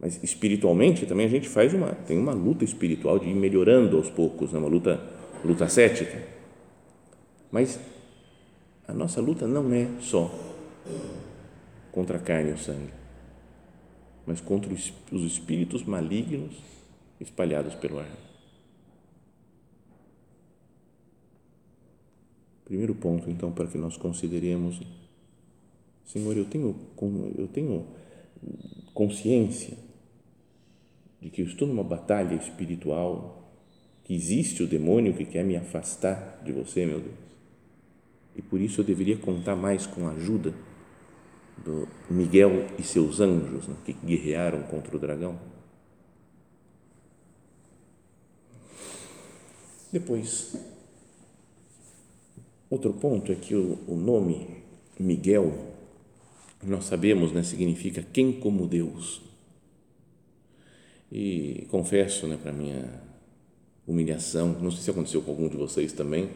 mas 0.00 0.22
espiritualmente 0.22 1.06
também 1.06 1.26
a 1.26 1.28
gente 1.28 1.48
faz 1.48 1.74
uma 1.74 1.88
tem 1.92 2.18
uma 2.18 2.32
luta 2.32 2.64
espiritual 2.64 3.18
de 3.18 3.28
ir 3.28 3.34
melhorando 3.34 3.96
aos 3.96 4.08
poucos, 4.08 4.52
né? 4.52 4.58
uma 4.58 4.68
luta 4.68 5.00
luta 5.44 5.68
cética. 5.68 6.22
Mas 7.50 7.80
a 8.86 8.92
nossa 8.92 9.20
luta 9.20 9.46
não 9.46 9.72
é 9.72 9.88
só 10.00 10.30
contra 11.90 12.18
a 12.18 12.20
carne 12.20 12.50
e 12.50 12.54
o 12.54 12.58
sangue, 12.58 12.92
mas 14.26 14.40
contra 14.40 14.72
os 14.72 15.22
espíritos 15.24 15.82
malignos 15.84 16.54
espalhados 17.20 17.74
pelo 17.74 17.98
ar. 17.98 18.28
Primeiro 22.64 22.94
ponto, 22.94 23.30
então, 23.30 23.50
para 23.50 23.66
que 23.66 23.78
nós 23.78 23.96
consideremos, 23.96 24.80
Senhor, 26.04 26.36
eu 26.36 26.44
tenho, 26.44 26.76
eu 27.36 27.48
tenho 27.48 27.86
consciência 28.92 29.87
de 31.20 31.30
que 31.30 31.42
eu 31.42 31.46
estou 31.46 31.66
numa 31.66 31.84
batalha 31.84 32.34
espiritual 32.34 33.52
que 34.04 34.14
existe 34.14 34.62
o 34.62 34.66
demônio 34.66 35.14
que 35.14 35.24
quer 35.24 35.44
me 35.44 35.56
afastar 35.56 36.40
de 36.44 36.52
você, 36.52 36.86
meu 36.86 37.00
Deus. 37.00 37.28
E 38.34 38.42
por 38.42 38.60
isso 38.60 38.80
eu 38.80 38.84
deveria 38.84 39.16
contar 39.16 39.56
mais 39.56 39.86
com 39.86 40.06
a 40.06 40.12
ajuda 40.12 40.54
do 41.64 41.88
Miguel 42.08 42.66
e 42.78 42.82
seus 42.82 43.20
anjos 43.20 43.66
né, 43.66 43.76
que 43.84 43.92
guerrearam 43.92 44.62
contra 44.62 44.96
o 44.96 44.98
dragão. 44.98 45.38
Depois, 49.92 50.56
outro 52.70 52.92
ponto 52.92 53.32
é 53.32 53.34
que 53.34 53.54
o, 53.54 53.78
o 53.88 53.96
nome 53.96 54.62
Miguel, 54.98 55.74
nós 56.62 56.84
sabemos, 56.84 57.32
né, 57.32 57.42
significa 57.42 58.02
quem 58.02 58.32
como 58.32 58.66
Deus. 58.66 59.27
E 61.10 61.66
confesso, 61.70 62.26
né, 62.26 62.38
para 62.40 62.52
minha 62.52 62.84
humilhação, 63.86 64.56
não 64.60 64.70
sei 64.70 64.82
se 64.82 64.90
aconteceu 64.90 65.22
com 65.22 65.30
algum 65.30 65.48
de 65.48 65.56
vocês 65.56 65.92
também, 65.92 66.28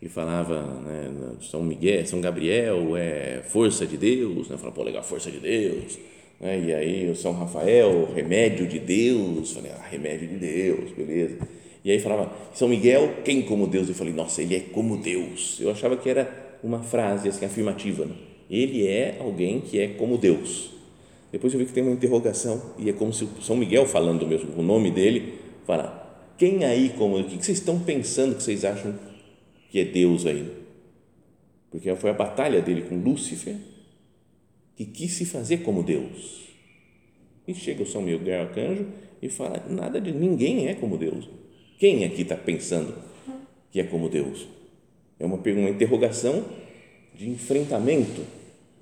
e 0.00 0.08
falava, 0.08 0.62
né, 0.80 1.36
São 1.40 1.62
Miguel, 1.62 2.04
São 2.06 2.20
Gabriel 2.20 2.96
é 2.96 3.42
força 3.48 3.86
de 3.86 3.96
Deus, 3.96 4.48
né, 4.48 4.56
falava, 4.56 4.74
pô, 4.74 4.82
legal, 4.82 5.02
força 5.02 5.30
de 5.30 5.38
Deus, 5.38 5.98
né, 6.40 6.60
e 6.60 6.74
aí 6.74 7.10
o 7.10 7.14
São 7.14 7.32
Rafael, 7.32 8.12
remédio 8.12 8.66
de 8.66 8.80
Deus, 8.80 9.52
falei, 9.52 9.70
ah, 9.70 9.86
remédio 9.88 10.26
de 10.26 10.36
Deus, 10.36 10.90
beleza, 10.90 11.38
e 11.84 11.90
aí 11.90 11.98
falava, 11.98 12.32
São 12.54 12.68
Miguel, 12.68 13.16
quem 13.24 13.42
como 13.42 13.66
Deus? 13.66 13.88
Eu 13.88 13.94
falei, 13.94 14.12
nossa, 14.12 14.40
ele 14.40 14.54
é 14.54 14.60
como 14.60 14.96
Deus. 14.96 15.58
Eu 15.60 15.70
achava 15.70 15.96
que 15.96 16.08
era 16.08 16.58
uma 16.62 16.80
frase 16.80 17.28
assim, 17.28 17.44
afirmativa. 17.44 18.04
Né? 18.04 18.14
Ele 18.48 18.86
é 18.86 19.16
alguém 19.18 19.60
que 19.60 19.80
é 19.80 19.88
como 19.88 20.16
Deus. 20.16 20.71
Depois 21.32 21.52
eu 21.54 21.58
vi 21.58 21.64
que 21.64 21.72
tem 21.72 21.82
uma 21.82 21.92
interrogação 21.92 22.74
e 22.78 22.90
é 22.90 22.92
como 22.92 23.10
se 23.10 23.26
São 23.40 23.56
Miguel 23.56 23.86
falando 23.86 24.26
mesmo, 24.26 24.52
o 24.54 24.62
nome 24.62 24.90
dele, 24.90 25.38
fala, 25.64 26.34
quem 26.36 26.62
aí 26.62 26.90
como, 26.90 27.18
o 27.18 27.24
que 27.24 27.42
vocês 27.42 27.58
estão 27.58 27.80
pensando 27.80 28.36
que 28.36 28.42
vocês 28.42 28.66
acham 28.66 28.94
que 29.70 29.80
é 29.80 29.84
Deus 29.84 30.26
aí? 30.26 30.46
Porque 31.70 31.94
foi 31.96 32.10
a 32.10 32.14
batalha 32.14 32.60
dele 32.60 32.82
com 32.82 32.96
Lúcifer 32.96 33.56
que 34.76 34.84
quis 34.84 35.12
se 35.12 35.24
fazer 35.24 35.58
como 35.58 35.82
Deus. 35.82 36.42
E 37.48 37.54
chega 37.54 37.82
o 37.82 37.86
São 37.86 38.02
Miguel 38.02 38.42
Arcanjo 38.42 38.86
e 39.22 39.28
fala, 39.30 39.64
nada 39.70 39.98
de 39.98 40.12
ninguém 40.12 40.68
é 40.68 40.74
como 40.74 40.98
Deus. 40.98 41.28
Quem 41.78 42.04
aqui 42.04 42.22
está 42.22 42.36
pensando 42.36 42.94
que 43.70 43.80
é 43.80 43.84
como 43.84 44.10
Deus? 44.10 44.46
É 45.18 45.24
uma, 45.24 45.36
uma 45.36 45.70
interrogação 45.70 46.44
de 47.14 47.28
enfrentamento 47.30 48.22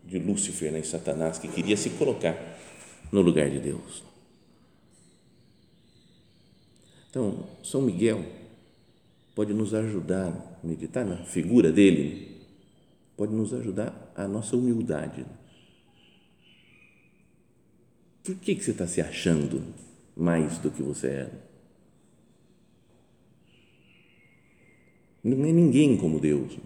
de 0.05 0.19
Lúcifer 0.19 0.73
né, 0.73 0.81
e 0.81 0.85
Satanás, 0.85 1.39
que 1.39 1.49
queria 1.49 1.77
se 1.77 1.91
colocar 1.91 2.37
no 3.13 3.21
lugar 3.21 3.51
de 3.51 3.59
Deus. 3.59 4.03
Então, 7.09 7.47
São 7.63 7.83
Miguel 7.83 8.25
pode 9.35 9.53
nos 9.53 9.75
ajudar 9.75 10.29
a 10.63 10.67
meditar 10.67 11.05
na 11.05 11.17
figura 11.25 11.73
dele, 11.73 12.41
pode 13.17 13.33
nos 13.33 13.53
ajudar 13.53 14.13
a 14.15 14.29
nossa 14.29 14.57
humildade. 14.57 15.25
Por 18.23 18.37
que, 18.37 18.55
que 18.55 18.65
você 18.65 18.71
está 18.71 18.87
se 18.87 19.01
achando 19.01 19.63
mais 20.17 20.59
do 20.59 20.71
que 20.71 20.83
você 20.83 21.07
é? 21.09 21.31
Não 25.23 25.45
é 25.45 25.53
ninguém 25.53 25.97
como 25.97 26.21
Deus. 26.21 26.57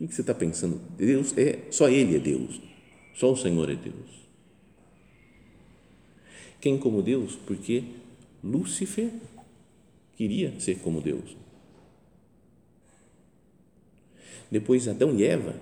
O 0.00 0.08
que 0.08 0.14
você 0.14 0.22
está 0.22 0.34
pensando? 0.34 0.80
Deus 0.96 1.36
é 1.36 1.60
só 1.70 1.88
Ele 1.88 2.16
é 2.16 2.18
Deus, 2.18 2.60
só 3.14 3.32
o 3.32 3.36
Senhor 3.36 3.68
é 3.70 3.74
Deus. 3.74 4.28
Quem 6.60 6.78
como 6.78 7.02
Deus? 7.02 7.36
Porque 7.46 7.84
Lúcifer 8.42 9.10
queria 10.16 10.58
ser 10.58 10.78
como 10.78 11.00
Deus. 11.00 11.36
Depois 14.50 14.88
Adão 14.88 15.14
e 15.14 15.24
Eva 15.24 15.54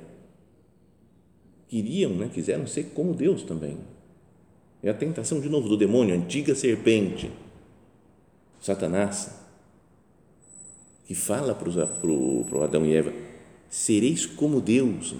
queriam, 1.69 2.15
né, 2.15 2.31
quiseram 2.33 2.67
ser 2.67 2.85
como 2.95 3.15
Deus 3.15 3.43
também. 3.43 3.77
É 4.83 4.89
a 4.89 4.95
tentação 4.95 5.41
de 5.41 5.49
novo 5.49 5.69
do 5.69 5.77
demônio, 5.77 6.15
a 6.15 6.19
antiga 6.19 6.55
serpente, 6.55 7.31
Satanás 8.61 9.39
que 11.09 11.15
fala 11.15 11.55
para, 11.55 11.71
o, 11.71 12.45
para 12.45 12.59
o 12.59 12.63
Adão 12.63 12.85
e 12.85 12.95
Eva: 12.95 13.11
sereis 13.69 14.27
como 14.27 14.61
Deus. 14.61 15.15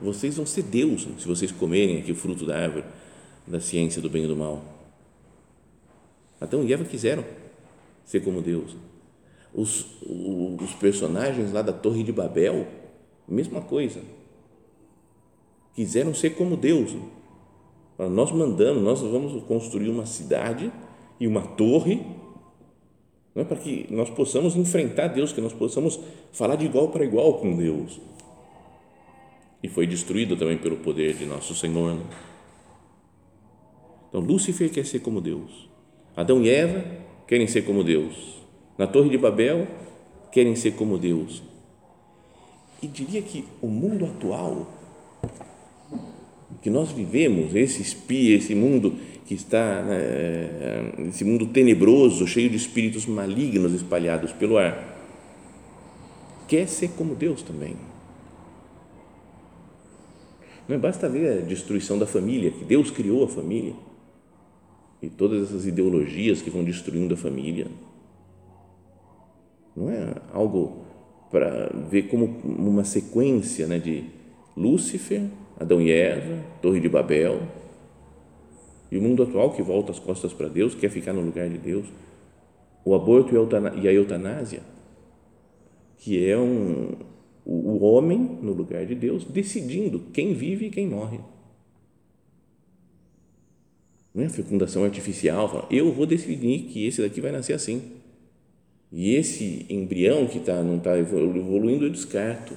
Vocês 0.00 0.36
vão 0.36 0.44
ser 0.44 0.62
Deus 0.62 1.06
se 1.18 1.26
vocês 1.26 1.50
comerem 1.50 1.98
aqui 1.98 2.12
o 2.12 2.16
fruto 2.16 2.44
da 2.44 2.58
árvore 2.58 2.84
da 3.46 3.60
ciência 3.60 4.00
do 4.00 4.08
bem 4.08 4.24
e 4.24 4.26
do 4.26 4.36
mal. 4.36 4.62
Adão 6.40 6.64
e 6.64 6.72
Eva 6.72 6.84
quiseram 6.84 7.24
ser 8.04 8.20
como 8.20 8.40
Deus. 8.40 8.76
Os, 9.52 9.86
os 10.02 10.72
personagens 10.74 11.52
lá 11.52 11.62
da 11.62 11.72
Torre 11.72 12.02
de 12.02 12.12
Babel, 12.12 12.66
mesma 13.28 13.60
coisa. 13.60 14.00
Quiseram 15.74 16.14
ser 16.14 16.30
como 16.30 16.56
Deus. 16.56 16.94
Nós 17.98 18.32
mandamos, 18.32 18.82
nós 18.82 19.00
vamos 19.00 19.42
construir 19.44 19.88
uma 19.88 20.06
cidade 20.06 20.72
e 21.20 21.26
uma 21.26 21.42
torre 21.42 22.04
não 23.34 23.42
é 23.42 23.44
para 23.44 23.56
que 23.56 23.86
nós 23.90 24.08
possamos 24.10 24.54
enfrentar 24.54 25.08
Deus, 25.08 25.32
que 25.32 25.40
nós 25.40 25.52
possamos 25.52 25.98
falar 26.32 26.56
de 26.56 26.66
igual 26.66 26.88
para 26.88 27.04
igual 27.04 27.34
com 27.34 27.56
Deus. 27.56 28.00
E 29.62 29.68
foi 29.68 29.86
destruído 29.86 30.36
também 30.36 30.56
pelo 30.56 30.76
poder 30.76 31.14
de 31.14 31.26
nosso 31.26 31.54
Senhor. 31.54 31.94
Né? 31.94 32.02
Então, 34.08 34.20
Lúcifer 34.20 34.70
quer 34.70 34.86
ser 34.86 35.00
como 35.00 35.20
Deus. 35.20 35.68
Adão 36.14 36.40
e 36.42 36.48
Eva 36.48 36.84
querem 37.26 37.46
ser 37.48 37.62
como 37.62 37.82
Deus. 37.82 38.40
Na 38.78 38.86
Torre 38.86 39.08
de 39.08 39.18
Babel, 39.18 39.66
querem 40.30 40.54
ser 40.54 40.72
como 40.76 40.98
Deus. 40.98 41.42
E 42.80 42.86
diria 42.86 43.22
que 43.22 43.44
o 43.60 43.66
mundo 43.66 44.04
atual, 44.04 44.66
que 46.64 46.70
nós 46.70 46.90
vivemos, 46.90 47.54
esse 47.54 47.82
espia, 47.82 48.34
esse 48.34 48.54
mundo 48.54 48.94
que 49.26 49.34
está 49.34 49.82
né, 49.82 50.94
nesse 50.96 51.22
mundo 51.22 51.48
tenebroso, 51.48 52.26
cheio 52.26 52.48
de 52.48 52.56
espíritos 52.56 53.04
malignos 53.04 53.74
espalhados 53.74 54.32
pelo 54.32 54.56
ar, 54.56 54.98
quer 56.48 56.66
ser 56.66 56.88
como 56.96 57.14
Deus 57.14 57.42
também. 57.42 57.76
Não 60.66 60.74
é 60.74 60.78
basta 60.78 61.06
ver 61.06 61.42
a 61.42 61.44
destruição 61.44 61.98
da 61.98 62.06
família, 62.06 62.50
que 62.50 62.64
Deus 62.64 62.90
criou 62.90 63.24
a 63.24 63.28
família 63.28 63.74
e 65.02 65.10
todas 65.10 65.42
essas 65.42 65.66
ideologias 65.66 66.40
que 66.40 66.48
vão 66.48 66.64
destruindo 66.64 67.12
a 67.12 67.16
família. 67.18 67.66
Não 69.76 69.90
é 69.90 70.14
algo 70.32 70.86
para 71.30 71.70
ver 71.90 72.04
como 72.04 72.24
uma 72.42 72.84
sequência 72.84 73.66
né, 73.66 73.78
de 73.78 74.04
Lúcifer, 74.56 75.28
Adão 75.58 75.80
e 75.80 75.90
Eva, 75.90 76.42
Torre 76.60 76.80
de 76.80 76.88
Babel, 76.88 77.40
e 78.90 78.98
o 78.98 79.02
mundo 79.02 79.22
atual 79.22 79.50
que 79.50 79.62
volta 79.62 79.90
as 79.90 79.98
costas 79.98 80.32
para 80.32 80.48
Deus, 80.48 80.74
quer 80.74 80.88
ficar 80.88 81.12
no 81.12 81.20
lugar 81.20 81.48
de 81.48 81.58
Deus. 81.58 81.86
O 82.84 82.94
aborto 82.94 83.34
e 83.82 83.88
a 83.88 83.92
eutanásia, 83.92 84.60
que 85.96 86.24
é 86.28 86.38
um, 86.38 86.92
o 87.44 87.84
homem 87.84 88.38
no 88.40 88.52
lugar 88.52 88.86
de 88.86 88.94
Deus 88.94 89.24
decidindo 89.24 90.00
quem 90.12 90.34
vive 90.34 90.66
e 90.66 90.70
quem 90.70 90.86
morre. 90.86 91.18
Não 94.14 94.22
é 94.22 94.28
fecundação 94.28 94.84
artificial, 94.84 95.48
fala, 95.48 95.66
eu 95.70 95.92
vou 95.92 96.06
decidir 96.06 96.66
que 96.66 96.86
esse 96.86 97.02
daqui 97.02 97.20
vai 97.20 97.32
nascer 97.32 97.54
assim. 97.54 97.82
E 98.92 99.16
esse 99.16 99.66
embrião 99.68 100.28
que 100.28 100.38
tá, 100.38 100.62
não 100.62 100.76
está 100.76 100.96
evoluindo, 100.96 101.84
eu 101.86 101.90
descarto. 101.90 102.54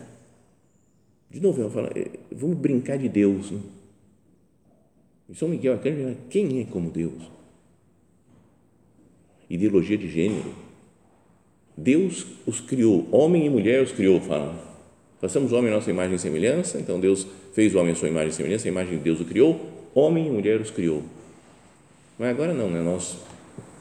De 1.30 1.42
novo, 1.42 1.62
eu 1.62 1.70
falo, 1.70 1.90
é, 1.96 2.08
vamos 2.32 2.58
brincar 2.58 2.98
de 2.98 3.10
Deus. 3.10 3.52
Né? 3.52 3.60
E 5.30 5.36
São 5.36 5.50
Miguel 5.50 5.74
Arcanjo, 5.74 6.16
quem 6.30 6.62
é 6.62 6.66
como 6.66 6.90
Deus? 6.90 7.22
Ideologia 9.50 9.98
de 9.98 10.10
gênero. 10.10 10.54
Deus 11.76 12.26
os 12.46 12.60
criou, 12.60 13.08
homem 13.12 13.46
e 13.46 13.50
mulher 13.50 13.84
os 13.84 13.92
criou, 13.92 14.20
falam. 14.22 14.58
Façamos 15.20 15.52
homem 15.52 15.72
a 15.72 15.76
nossa 15.76 15.90
imagem 15.90 16.16
e 16.16 16.20
semelhança, 16.20 16.80
então 16.80 17.00
Deus 17.00 17.28
fez 17.54 17.76
o 17.76 17.80
homem 17.80 17.92
a 17.92 17.96
sua 17.96 18.08
imagem 18.08 18.30
e 18.30 18.34
semelhança, 18.34 18.68
a 18.68 18.70
imagem 18.70 18.98
de 18.98 19.04
Deus 19.04 19.20
o 19.20 19.26
criou, 19.26 19.60
homem 19.94 20.28
e 20.28 20.32
mulher 20.32 20.62
os 20.62 20.72
criou. 20.72 21.04
Mas 22.18 22.30
agora 22.30 22.54
não, 22.54 22.70
né? 22.70 22.82
Nós, 22.82 23.18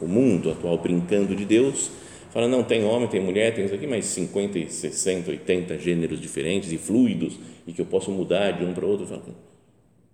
o 0.00 0.06
mundo 0.06 0.50
atual 0.50 0.78
brincando 0.78 1.34
de 1.34 1.44
Deus, 1.44 1.90
fala, 2.37 2.49
não, 2.49 2.62
tem 2.62 2.85
homem, 2.85 3.09
tem 3.09 3.19
mulher, 3.19 3.55
tem 3.55 3.64
isso 3.64 3.75
aqui, 3.75 3.87
mas 3.87 4.05
50, 4.05 4.69
60, 4.69 5.31
80 5.31 5.78
gêneros 5.78 6.21
diferentes 6.21 6.71
e 6.71 6.76
fluidos, 6.76 7.38
e 7.66 7.73
que 7.73 7.81
eu 7.81 7.87
posso 7.87 8.11
mudar 8.11 8.50
de 8.50 8.62
um 8.62 8.75
para 8.75 8.85
outro. 8.85 9.07
Fala, 9.07 9.23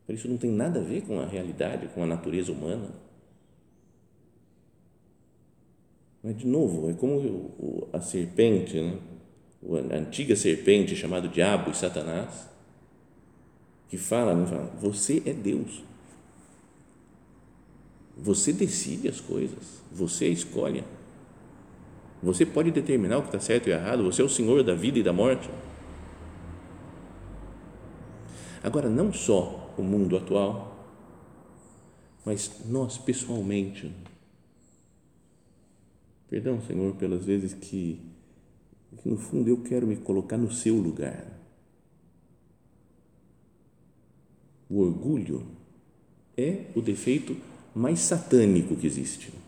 isso 0.08 0.28
não 0.28 0.36
tem 0.36 0.50
nada 0.50 0.78
a 0.78 0.82
ver 0.84 1.02
com 1.02 1.18
a 1.18 1.26
realidade, 1.26 1.88
com 1.88 2.00
a 2.00 2.06
natureza 2.06 2.52
humana. 2.52 2.90
Mas, 6.22 6.38
de 6.38 6.46
novo, 6.46 6.88
é 6.88 6.94
como 6.94 7.88
a 7.92 8.00
serpente, 8.00 8.80
né? 8.80 8.98
a 9.90 9.96
antiga 9.96 10.36
serpente 10.36 10.94
chamada 10.94 11.26
Diabo 11.26 11.72
e 11.72 11.76
Satanás, 11.76 12.48
que 13.88 13.96
fala, 13.96 14.32
né? 14.32 14.46
fala, 14.46 14.72
você 14.80 15.20
é 15.26 15.32
Deus. 15.32 15.82
Você 18.16 18.52
decide 18.52 19.08
as 19.08 19.20
coisas, 19.20 19.82
você 19.90 20.28
escolhe. 20.28 20.84
Você 22.22 22.46
pode 22.46 22.70
determinar 22.70 23.18
o 23.18 23.22
que 23.22 23.28
está 23.28 23.40
certo 23.40 23.68
e 23.68 23.72
errado, 23.72 24.04
você 24.04 24.22
é 24.22 24.24
o 24.24 24.28
Senhor 24.28 24.62
da 24.62 24.74
vida 24.74 24.98
e 24.98 25.02
da 25.02 25.12
morte. 25.12 25.50
Agora, 28.62 28.88
não 28.88 29.12
só 29.12 29.74
o 29.76 29.82
mundo 29.82 30.16
atual, 30.16 30.86
mas 32.24 32.64
nós 32.66 32.96
pessoalmente. 32.96 33.92
Perdão, 36.30 36.62
Senhor, 36.62 36.94
pelas 36.94 37.24
vezes 37.24 37.52
que, 37.54 38.00
que 38.98 39.08
no 39.08 39.16
fundo 39.16 39.48
eu 39.48 39.58
quero 39.58 39.86
me 39.86 39.96
colocar 39.96 40.38
no 40.38 40.52
seu 40.52 40.76
lugar. 40.76 41.26
O 44.70 44.80
orgulho 44.80 45.44
é 46.36 46.66
o 46.76 46.80
defeito 46.80 47.36
mais 47.74 47.98
satânico 47.98 48.76
que 48.76 48.86
existe. 48.86 49.41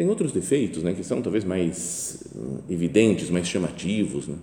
Tem 0.00 0.08
outros 0.08 0.32
defeitos, 0.32 0.82
né, 0.82 0.94
que 0.94 1.04
são 1.04 1.20
talvez 1.20 1.44
mais 1.44 2.24
hum, 2.34 2.60
evidentes, 2.70 3.28
mais 3.28 3.46
chamativos, 3.46 4.26
né? 4.26 4.36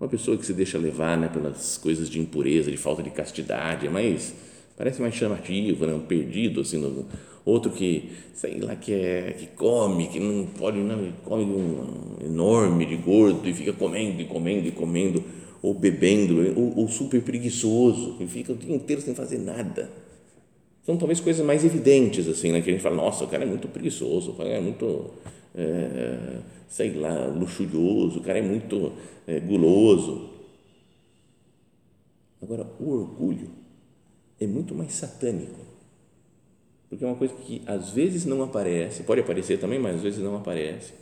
Uma 0.00 0.08
pessoa 0.08 0.36
que 0.36 0.46
se 0.46 0.52
deixa 0.52 0.78
levar, 0.78 1.18
né, 1.18 1.26
pelas 1.26 1.76
coisas 1.76 2.08
de 2.08 2.20
impureza, 2.20 2.70
de 2.70 2.76
falta 2.76 3.02
de 3.02 3.10
castidade, 3.10 3.88
é 3.88 3.90
mais 3.90 4.32
parece 4.78 5.02
mais 5.02 5.16
chamativo, 5.16 5.84
né, 5.84 5.92
um 5.92 5.98
perdido 6.02 6.60
assim, 6.60 6.78
no, 6.78 7.06
outro 7.44 7.72
que 7.72 8.10
sei 8.34 8.60
lá 8.60 8.76
que 8.76 8.92
é 8.92 9.34
que 9.36 9.48
come, 9.48 10.06
que 10.06 10.20
não 10.20 10.46
pode 10.46 10.78
não 10.78 11.10
come 11.24 11.42
um 11.42 12.24
enorme 12.24 12.86
de 12.86 12.94
gordo 12.94 13.48
e 13.48 13.52
fica 13.52 13.72
comendo 13.72 14.22
e 14.22 14.26
comendo 14.26 14.68
e 14.68 14.70
comendo 14.70 15.24
ou 15.60 15.74
bebendo, 15.74 16.36
ou, 16.56 16.78
ou 16.78 16.88
super 16.88 17.20
preguiçoso, 17.20 18.14
que 18.16 18.28
fica 18.28 18.52
o 18.52 18.56
dia 18.56 18.72
inteiro 18.76 19.02
sem 19.02 19.12
fazer 19.12 19.38
nada 19.38 19.90
são 20.84 20.98
talvez 20.98 21.18
coisas 21.18 21.44
mais 21.44 21.64
evidentes, 21.64 22.28
assim, 22.28 22.52
né? 22.52 22.60
que 22.60 22.68
a 22.68 22.72
gente 22.72 22.82
fala, 22.82 22.96
nossa, 22.96 23.24
o 23.24 23.28
cara 23.28 23.42
é 23.42 23.46
muito 23.46 23.66
preguiçoso, 23.68 24.32
o 24.32 24.34
cara 24.34 24.50
é 24.50 24.60
muito, 24.60 25.10
é, 25.54 26.40
sei 26.68 26.92
lá, 26.92 27.26
luxurioso, 27.26 28.20
o 28.20 28.22
cara 28.22 28.38
é 28.38 28.42
muito 28.42 28.92
é, 29.26 29.40
guloso. 29.40 30.28
Agora, 32.42 32.66
o 32.78 32.90
orgulho 32.90 33.50
é 34.38 34.46
muito 34.46 34.74
mais 34.74 34.92
satânico, 34.92 35.58
porque 36.90 37.02
é 37.02 37.06
uma 37.06 37.16
coisa 37.16 37.34
que 37.34 37.62
às 37.66 37.90
vezes 37.90 38.26
não 38.26 38.42
aparece, 38.42 39.04
pode 39.04 39.22
aparecer 39.22 39.58
também, 39.58 39.78
mas 39.78 39.96
às 39.96 40.02
vezes 40.02 40.22
não 40.22 40.36
aparece. 40.36 40.92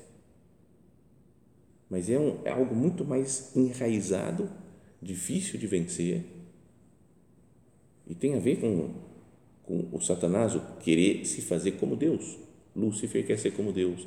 Mas 1.90 2.08
é, 2.08 2.16
um, 2.16 2.38
é 2.44 2.50
algo 2.50 2.72
muito 2.72 3.04
mais 3.04 3.54
enraizado, 3.56 4.48
difícil 5.02 5.58
de 5.58 5.66
vencer, 5.66 6.24
e 8.06 8.14
tem 8.14 8.36
a 8.36 8.38
ver 8.38 8.60
com 8.60 9.11
com 9.72 9.96
o 9.96 10.00
Satanás, 10.00 10.54
o 10.54 10.60
querer 10.80 11.24
se 11.24 11.40
fazer 11.40 11.72
como 11.72 11.96
Deus. 11.96 12.36
Lúcifer 12.76 13.26
quer 13.26 13.38
ser 13.38 13.52
como 13.52 13.72
Deus. 13.72 14.06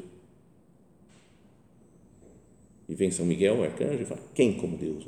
E 2.88 2.94
vem 2.94 3.10
São 3.10 3.26
Miguel, 3.26 3.58
o 3.58 3.64
arcanjo, 3.64 4.04
e 4.04 4.06
fala: 4.06 4.22
quem 4.36 4.54
como 4.54 4.78
Deus? 4.78 5.08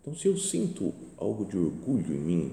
Então, 0.00 0.14
se 0.14 0.28
eu 0.28 0.36
sinto 0.36 0.92
algo 1.16 1.46
de 1.46 1.56
orgulho 1.56 2.14
em 2.14 2.18
mim, 2.18 2.52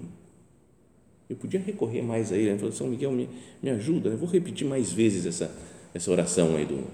eu 1.30 1.36
podia 1.36 1.60
recorrer 1.60 2.02
mais 2.02 2.32
a 2.32 2.38
ele. 2.38 2.54
Né? 2.54 2.72
São 2.72 2.88
Miguel, 2.88 3.12
me, 3.12 3.28
me 3.62 3.70
ajuda. 3.72 4.10
Né? 4.10 4.16
Eu 4.16 4.20
vou 4.20 4.30
repetir 4.30 4.66
mais 4.66 4.92
vezes 4.92 5.26
essa, 5.26 5.54
essa 5.94 6.10
oração 6.12 6.56
aí 6.56 6.66
do 6.66 6.86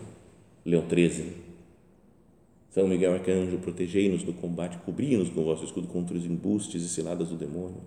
Leão 0.65 0.87
13. 0.87 1.45
São 2.71 2.87
Miguel 2.87 3.13
Arcanjo, 3.13 3.57
protegei-nos 3.59 4.23
do 4.23 4.33
combate, 4.33 4.77
cobri-nos 4.79 5.29
com 5.29 5.41
o 5.41 5.43
vosso 5.43 5.63
escudo 5.63 5.87
contra 5.87 6.17
os 6.17 6.25
embustes 6.25 6.83
e 6.83 6.89
ciladas 6.89 7.29
do 7.29 7.35
demônio 7.35 7.81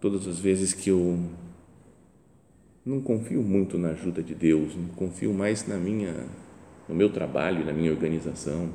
todas 0.00 0.26
as 0.26 0.38
vezes 0.38 0.72
que 0.72 0.90
eu 0.90 1.18
não 2.84 3.00
confio 3.00 3.42
muito 3.42 3.76
na 3.76 3.90
ajuda 3.90 4.22
de 4.22 4.34
Deus, 4.34 4.74
não 4.74 4.88
confio 4.88 5.32
mais 5.34 5.66
na 5.66 5.76
minha, 5.76 6.26
no 6.88 6.94
meu 6.94 7.10
trabalho, 7.10 7.64
na 7.64 7.72
minha 7.72 7.90
organização. 7.90 8.70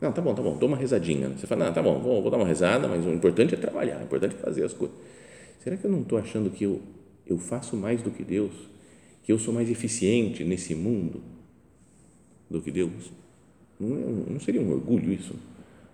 Não, 0.00 0.12
tá 0.12 0.22
bom, 0.22 0.34
tá 0.34 0.42
bom, 0.42 0.56
dou 0.56 0.68
uma 0.68 0.78
rezadinha. 0.78 1.28
Você 1.30 1.46
fala, 1.46 1.66
não, 1.66 1.72
tá 1.72 1.82
bom, 1.82 1.98
vou, 2.00 2.22
vou 2.22 2.30
dar 2.30 2.36
uma 2.36 2.46
rezada, 2.46 2.88
mas 2.88 3.04
o 3.04 3.10
importante 3.10 3.54
é 3.54 3.58
trabalhar, 3.58 4.00
o 4.00 4.04
importante 4.04 4.34
é 4.34 4.38
fazer 4.38 4.64
as 4.64 4.72
coisas. 4.72 4.96
Será 5.58 5.76
que 5.76 5.84
eu 5.84 5.90
não 5.90 6.00
estou 6.00 6.18
achando 6.18 6.50
que 6.50 6.64
eu, 6.64 6.80
eu 7.26 7.38
faço 7.38 7.76
mais 7.76 8.02
do 8.02 8.10
que 8.10 8.24
Deus? 8.24 8.52
Que 9.22 9.32
eu 9.32 9.38
sou 9.38 9.52
mais 9.52 9.68
eficiente 9.68 10.42
nesse 10.42 10.74
mundo 10.74 11.20
do 12.48 12.62
que 12.62 12.70
Deus? 12.70 13.12
Não, 13.78 13.96
é, 13.96 14.30
não 14.32 14.40
seria 14.40 14.60
um 14.60 14.70
orgulho 14.70 15.12
isso? 15.12 15.34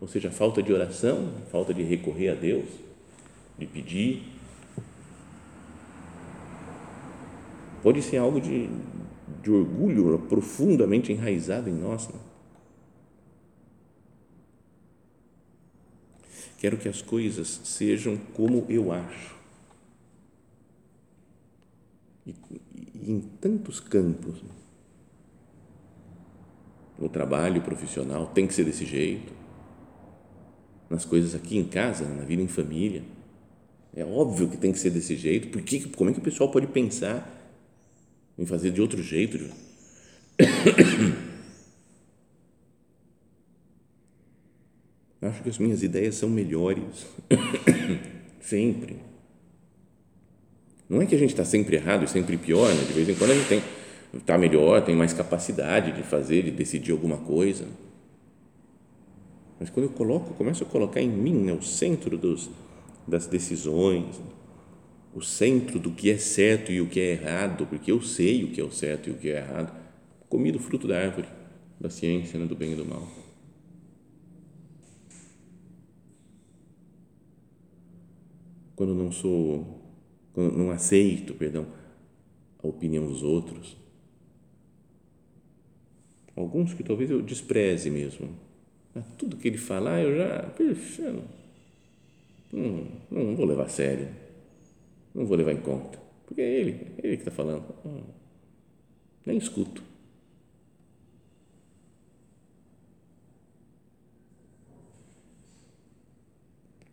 Ou 0.06 0.08
seja, 0.08 0.30
falta 0.30 0.62
de 0.62 0.72
oração, 0.72 1.32
falta 1.50 1.74
de 1.74 1.82
recorrer 1.82 2.28
a 2.28 2.34
Deus, 2.36 2.68
de 3.58 3.66
pedir. 3.66 4.22
Pode 7.82 8.00
ser 8.02 8.18
algo 8.18 8.40
de, 8.40 8.70
de 9.42 9.50
orgulho 9.50 10.16
profundamente 10.28 11.10
enraizado 11.10 11.68
em 11.68 11.72
nós. 11.72 12.06
Né? 12.06 12.20
Quero 16.58 16.76
que 16.76 16.88
as 16.88 17.02
coisas 17.02 17.48
sejam 17.64 18.16
como 18.32 18.64
eu 18.68 18.92
acho. 18.92 19.34
E, 22.24 22.32
e 22.94 23.10
em 23.10 23.20
tantos 23.40 23.80
campos. 23.80 24.40
Né? 24.40 24.50
No 26.96 27.08
trabalho 27.08 27.60
profissional 27.60 28.28
tem 28.28 28.46
que 28.46 28.54
ser 28.54 28.62
desse 28.62 28.86
jeito 28.86 29.45
nas 30.88 31.04
coisas 31.04 31.34
aqui 31.34 31.58
em 31.58 31.64
casa, 31.64 32.04
na 32.04 32.22
vida 32.24 32.42
em 32.42 32.48
família. 32.48 33.02
É 33.94 34.04
óbvio 34.04 34.48
que 34.48 34.56
tem 34.56 34.72
que 34.72 34.78
ser 34.78 34.90
desse 34.90 35.16
jeito, 35.16 35.48
porque 35.48 35.80
como 35.96 36.10
é 36.10 36.12
que 36.12 36.18
o 36.18 36.22
pessoal 36.22 36.50
pode 36.50 36.66
pensar 36.66 37.32
em 38.38 38.44
fazer 38.44 38.70
de 38.70 38.80
outro 38.80 39.02
jeito? 39.02 39.38
Acho 45.22 45.42
que 45.42 45.48
as 45.48 45.58
minhas 45.58 45.82
ideias 45.82 46.14
são 46.14 46.28
melhores, 46.28 47.06
sempre. 48.40 48.96
Não 50.88 51.02
é 51.02 51.06
que 51.06 51.14
a 51.14 51.18
gente 51.18 51.30
está 51.30 51.44
sempre 51.44 51.76
errado 51.76 52.04
e 52.04 52.08
sempre 52.08 52.36
pior, 52.36 52.68
né? 52.72 52.84
de 52.84 52.92
vez 52.92 53.08
em 53.08 53.14
quando 53.14 53.32
a 53.32 53.34
gente 53.34 53.48
tem 53.48 53.60
está 54.14 54.38
melhor, 54.38 54.82
tem 54.82 54.94
mais 54.94 55.12
capacidade 55.12 55.92
de 55.92 56.02
fazer, 56.02 56.42
de 56.42 56.50
decidir 56.50 56.92
alguma 56.92 57.18
coisa. 57.18 57.66
Mas 59.58 59.70
quando 59.70 59.86
eu 59.86 59.92
coloco, 59.92 60.34
começo 60.34 60.62
a 60.62 60.66
colocar 60.66 61.00
em 61.00 61.08
mim 61.08 61.34
né, 61.34 61.52
o 61.52 61.62
centro 61.62 62.18
dos, 62.18 62.50
das 63.06 63.26
decisões, 63.26 64.20
o 65.14 65.22
centro 65.22 65.78
do 65.78 65.90
que 65.90 66.10
é 66.10 66.18
certo 66.18 66.70
e 66.70 66.80
o 66.80 66.88
que 66.88 67.00
é 67.00 67.12
errado, 67.12 67.66
porque 67.66 67.90
eu 67.90 68.02
sei 68.02 68.44
o 68.44 68.50
que 68.52 68.60
é 68.60 68.64
o 68.64 68.70
certo 68.70 69.08
e 69.08 69.12
o 69.12 69.16
que 69.16 69.30
é 69.30 69.38
errado, 69.38 69.74
comi 70.28 70.52
do 70.52 70.58
fruto 70.58 70.86
da 70.86 70.98
árvore, 70.98 71.28
da 71.80 71.88
ciência, 71.88 72.38
né, 72.38 72.44
do 72.44 72.54
bem 72.54 72.72
e 72.72 72.76
do 72.76 72.84
mal. 72.84 73.08
Quando 78.74 78.94
não 78.94 79.10
sou, 79.10 79.80
quando 80.34 80.54
não 80.54 80.70
aceito, 80.70 81.32
perdão, 81.32 81.66
a 82.62 82.66
opinião 82.66 83.06
dos 83.06 83.22
outros, 83.22 83.74
alguns 86.36 86.74
que 86.74 86.82
talvez 86.82 87.10
eu 87.10 87.22
despreze 87.22 87.88
mesmo, 87.88 88.28
tudo 89.16 89.36
que 89.36 89.48
ele 89.48 89.58
falar, 89.58 90.00
eu 90.02 90.16
já, 90.16 90.42
puxa, 90.50 91.14
não, 92.52 92.86
não 93.10 93.36
vou 93.36 93.46
levar 93.46 93.64
a 93.64 93.68
sério, 93.68 94.08
não 95.14 95.26
vou 95.26 95.36
levar 95.36 95.52
em 95.52 95.60
conta, 95.60 95.98
porque 96.26 96.40
é 96.40 96.60
ele, 96.60 96.72
é 96.98 97.06
ele 97.06 97.16
que 97.16 97.22
está 97.22 97.30
falando, 97.30 97.64
hum, 97.84 98.02
nem 99.24 99.36
escuto. 99.38 99.82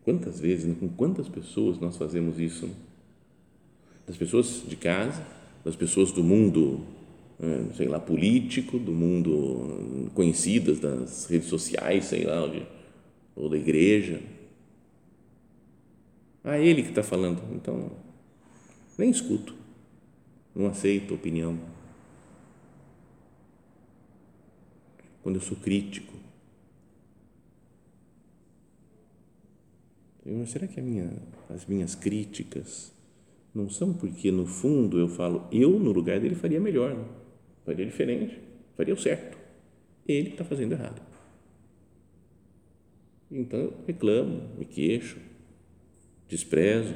Quantas 0.04 0.40
vezes, 0.40 0.78
com 0.78 0.90
quantas 0.90 1.30
pessoas 1.30 1.80
nós 1.80 1.96
fazemos 1.96 2.38
isso? 2.38 2.70
Das 4.06 4.18
pessoas 4.18 4.64
de 4.68 4.76
casa, 4.76 5.26
das 5.64 5.78
pessoas 5.78 6.12
do 6.12 6.22
mundo 6.22 6.86
sei 7.76 7.88
lá, 7.88 8.00
político, 8.00 8.78
do 8.78 8.92
mundo 8.92 10.10
conhecidas 10.14 10.80
das 10.80 11.26
redes 11.26 11.48
sociais, 11.48 12.06
sei 12.06 12.24
lá, 12.24 12.44
ou 13.36 13.50
da 13.50 13.58
igreja. 13.58 14.22
Ah, 16.44 16.60
ele 16.60 16.84
que 16.84 16.90
está 16.90 17.02
falando, 17.02 17.42
então 17.56 17.92
nem 18.98 19.10
escuto, 19.10 19.56
não 20.54 20.68
aceito 20.68 21.14
opinião. 21.14 21.58
Quando 25.22 25.36
eu 25.36 25.42
sou 25.42 25.56
crítico, 25.56 26.14
eu, 30.26 30.46
será 30.46 30.68
que 30.68 30.82
minha, 30.82 31.12
as 31.50 31.66
minhas 31.66 31.96
críticas 31.96 32.92
não 33.56 33.70
são 33.70 33.94
porque 33.94 34.32
no 34.32 34.46
fundo 34.46 35.00
eu 35.00 35.08
falo, 35.08 35.48
eu 35.52 35.80
no 35.80 35.92
lugar 35.92 36.20
dele 36.20 36.36
faria 36.36 36.60
melhor, 36.60 36.94
não? 36.94 37.23
Faria 37.66 37.86
diferente, 37.86 38.40
faria 38.76 38.94
o 38.94 38.98
certo. 38.98 39.38
Ele 40.08 40.30
está 40.30 40.44
fazendo 40.44 40.74
errado. 40.74 41.02
Então 43.32 43.60
eu 43.60 43.74
reclamo, 43.88 44.50
me 44.58 44.66
queixo, 44.66 45.18
desprezo. 46.28 46.94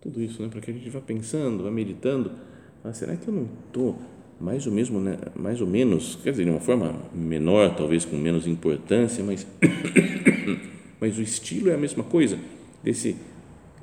Tudo 0.00 0.22
isso, 0.22 0.40
né, 0.40 0.48
para 0.48 0.60
que 0.60 0.70
a 0.70 0.74
gente 0.74 0.88
vá 0.88 1.00
pensando, 1.00 1.64
vá 1.64 1.70
meditando, 1.70 2.32
ah, 2.84 2.92
será 2.92 3.16
que 3.16 3.26
eu 3.26 3.34
não 3.34 3.48
estou 3.66 3.98
mais 4.40 4.66
ou 4.66 4.72
mesmo, 4.72 5.00
né, 5.00 5.18
mais 5.34 5.60
ou 5.60 5.66
menos, 5.66 6.16
quer 6.22 6.30
dizer, 6.30 6.44
de 6.44 6.50
uma 6.50 6.60
forma 6.60 7.02
menor, 7.12 7.74
talvez 7.74 8.04
com 8.04 8.16
menos 8.16 8.46
importância, 8.46 9.24
mas 9.24 9.46
mas 11.00 11.18
o 11.18 11.22
estilo 11.22 11.70
é 11.70 11.74
a 11.74 11.78
mesma 11.78 12.04
coisa 12.04 12.38
desse 12.82 13.16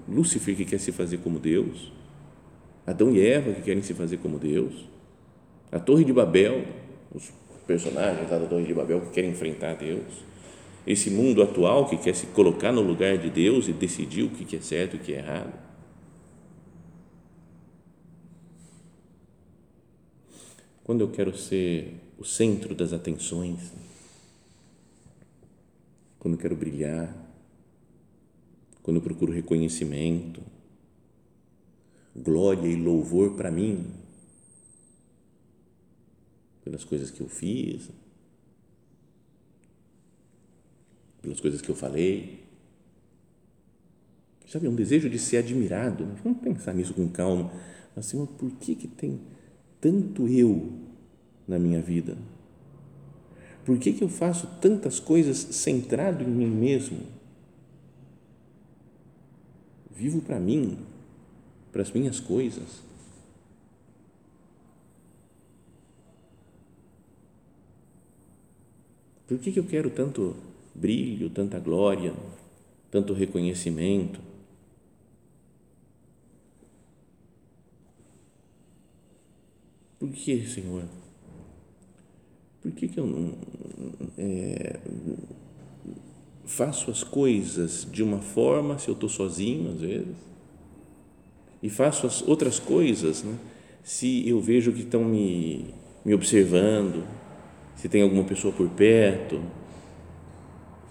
Lúcifer 0.07 0.55
que 0.55 0.65
quer 0.65 0.79
se 0.79 0.91
fazer 0.91 1.17
como 1.17 1.39
Deus, 1.39 1.91
Adão 2.85 3.11
e 3.11 3.25
Eva 3.25 3.51
que 3.53 3.61
querem 3.61 3.81
se 3.81 3.93
fazer 3.93 4.17
como 4.17 4.37
Deus, 4.37 4.85
a 5.71 5.79
Torre 5.79 6.03
de 6.03 6.13
Babel, 6.13 6.65
os 7.13 7.31
personagens 7.65 8.29
da 8.29 8.39
Torre 8.39 8.65
de 8.65 8.73
Babel 8.73 9.01
que 9.01 9.09
querem 9.09 9.31
enfrentar 9.31 9.75
Deus, 9.75 10.23
esse 10.85 11.09
mundo 11.09 11.41
atual 11.41 11.89
que 11.89 11.97
quer 11.97 12.13
se 12.13 12.27
colocar 12.27 12.71
no 12.71 12.81
lugar 12.81 13.17
de 13.17 13.29
Deus 13.29 13.67
e 13.67 13.73
decidir 13.73 14.23
o 14.23 14.29
que 14.29 14.55
é 14.55 14.61
certo 14.61 14.95
e 14.95 14.99
o 14.99 15.01
que 15.01 15.13
é 15.13 15.17
errado. 15.17 15.53
Quando 20.83 21.01
eu 21.01 21.09
quero 21.09 21.35
ser 21.35 21.95
o 22.19 22.23
centro 22.23 22.75
das 22.75 22.93
atenções, 22.93 23.73
quando 26.19 26.35
eu 26.35 26.39
quero 26.39 26.55
brilhar, 26.55 27.24
quando 28.85 29.01
procuro 29.01 29.33
reconhecimento, 29.33 30.43
glória 32.15 32.67
e 32.67 32.75
louvor 32.75 33.35
para 33.35 33.49
mim, 33.49 33.83
pelas 36.63 36.83
coisas 36.83 37.09
que 37.09 37.19
eu 37.19 37.27
fiz, 37.27 37.89
pelas 41.19 41.39
coisas 41.39 41.61
que 41.61 41.69
eu 41.69 41.73
falei. 41.73 42.43
Sabe, 44.47 44.67
um 44.67 44.75
desejo 44.75 45.09
de 45.09 45.17
ser 45.17 45.37
admirado. 45.37 46.05
Vamos 46.23 46.37
pensar 46.43 46.75
nisso 46.75 46.93
com 46.93 47.09
calma. 47.09 47.51
Assim, 47.95 48.23
por 48.23 48.51
que, 48.51 48.75
que 48.75 48.87
tem 48.87 49.19
tanto 49.81 50.27
eu 50.27 50.71
na 51.47 51.57
minha 51.57 51.81
vida? 51.81 52.15
Por 53.65 53.79
que, 53.79 53.93
que 53.93 54.03
eu 54.03 54.09
faço 54.09 54.45
tantas 54.61 54.99
coisas 54.99 55.37
centrado 55.37 56.23
em 56.23 56.27
mim 56.27 56.51
mesmo? 56.51 57.14
Vivo 59.95 60.21
para 60.21 60.39
mim, 60.39 60.77
para 61.71 61.81
as 61.81 61.91
minhas 61.91 62.19
coisas. 62.19 62.83
Por 69.27 69.39
que, 69.39 69.51
que 69.51 69.59
eu 69.59 69.65
quero 69.65 69.89
tanto 69.89 70.35
brilho, 70.75 71.29
tanta 71.29 71.59
glória, 71.59 72.13
tanto 72.91 73.13
reconhecimento? 73.13 74.19
Por 79.97 80.11
que, 80.11 80.45
Senhor? 80.45 80.83
Por 82.61 82.71
que, 82.73 82.87
que 82.87 82.99
eu 82.99 83.07
não 83.07 83.37
é, 84.17 84.79
faço 86.45 86.91
as 86.91 87.03
coisas 87.03 87.87
de 87.91 88.03
uma 88.03 88.19
forma 88.19 88.77
se 88.77 88.87
eu 88.87 88.93
estou 88.93 89.09
sozinho, 89.09 89.71
às 89.71 89.79
vezes, 89.81 90.15
e 91.61 91.69
faço 91.69 92.05
as 92.05 92.21
outras 92.21 92.59
coisas 92.59 93.23
né, 93.23 93.35
se 93.83 94.27
eu 94.27 94.39
vejo 94.39 94.71
que 94.71 94.81
estão 94.81 95.03
me, 95.03 95.73
me 96.03 96.13
observando, 96.13 97.05
se 97.75 97.89
tem 97.89 98.01
alguma 98.01 98.23
pessoa 98.23 98.53
por 98.53 98.69
perto 98.69 99.41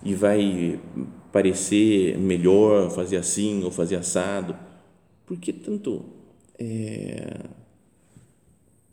e 0.03 0.15
vai 0.15 0.79
parecer 1.33 2.19
melhor 2.19 2.91
fazer 2.91 3.17
assim 3.17 3.65
ou 3.65 3.71
fazer 3.71 3.97
assado. 3.97 4.57
Por 5.27 5.39
que 5.39 5.53
tanto 5.53 6.05
é, 6.59 7.41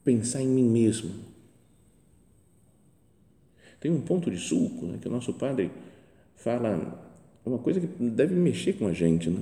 pensar 0.03 0.41
em 0.41 0.47
mim 0.47 0.67
mesmo? 0.67 1.11
Tem 3.79 3.91
um 3.91 4.01
ponto 4.01 4.31
de 4.31 4.37
sulco 4.37 4.85
né, 4.85 4.97
que 5.01 5.07
o 5.07 5.11
nosso 5.11 5.33
padre 5.33 5.69
fala 6.43 6.99
uma 7.45 7.57
coisa 7.57 7.79
que 7.79 7.87
deve 7.87 8.35
mexer 8.35 8.73
com 8.73 8.87
a 8.87 8.93
gente, 8.93 9.29
né? 9.29 9.41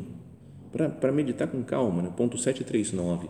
para 1.00 1.12
meditar 1.12 1.48
com 1.48 1.64
calma, 1.64 2.02
né? 2.02 2.14
ponto 2.16 2.38
739. 2.38 3.30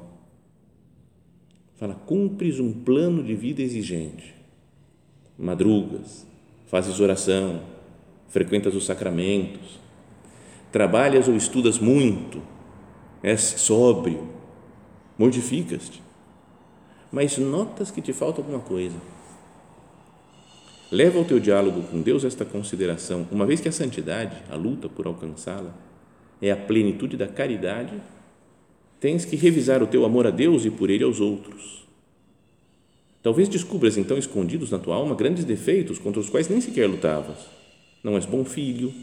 Fala, 1.76 1.96
cumpres 1.96 2.60
um 2.60 2.74
plano 2.74 3.24
de 3.24 3.34
vida 3.34 3.62
exigente 3.62 4.40
madrugas, 5.40 6.28
fazes 6.68 7.00
oração, 7.00 7.62
frequentas 8.28 8.76
os 8.76 8.86
sacramentos, 8.86 9.80
trabalhas 10.70 11.30
ou 11.30 11.36
estudas 11.36 11.80
muito, 11.80 12.42
és 13.24 13.40
sóbrio, 13.42 14.28
mortificas-te, 15.18 16.04
mas 17.10 17.38
notas 17.38 17.90
que 17.90 18.02
te 18.02 18.12
falta 18.12 18.42
alguma 18.42 18.60
coisa. 18.60 18.98
Leva 20.92 21.20
o 21.20 21.26
teu 21.26 21.40
diálogo 21.40 21.84
com 21.84 22.02
Deus 22.02 22.24
esta 22.24 22.44
consideração, 22.44 23.28
uma 23.32 23.46
vez 23.46 23.60
que 23.60 23.70
a 23.70 23.72
santidade, 23.72 24.36
a 24.50 24.56
luta 24.56 24.90
por 24.90 25.06
alcançá-la, 25.06 25.74
é 26.42 26.52
a 26.52 26.58
plenitude 26.58 27.16
da 27.16 27.28
caridade, 27.28 27.94
tens 29.00 29.26
que 29.26 29.36
revisar 29.36 29.84
o 29.84 29.88
teu 29.88 30.04
amor 30.06 30.26
a 30.26 30.32
Deus 30.32 30.66
e 30.66 30.72
por 30.72 30.90
ele 30.90 31.04
aos 31.04 31.20
outros 31.20 31.80
Talvez 33.22 33.50
descubras 33.50 33.98
então 33.98 34.18
escondidos 34.18 34.72
na 34.72 34.80
tua 34.80 34.96
alma 34.96 35.14
grandes 35.14 35.44
defeitos 35.44 36.00
contra 36.00 36.22
os 36.22 36.30
quais 36.30 36.48
nem 36.48 36.62
sequer 36.62 36.88
lutavas. 36.88 37.38
Não 38.02 38.16
és 38.16 38.26
bom 38.26 38.46
filho, 38.46 38.94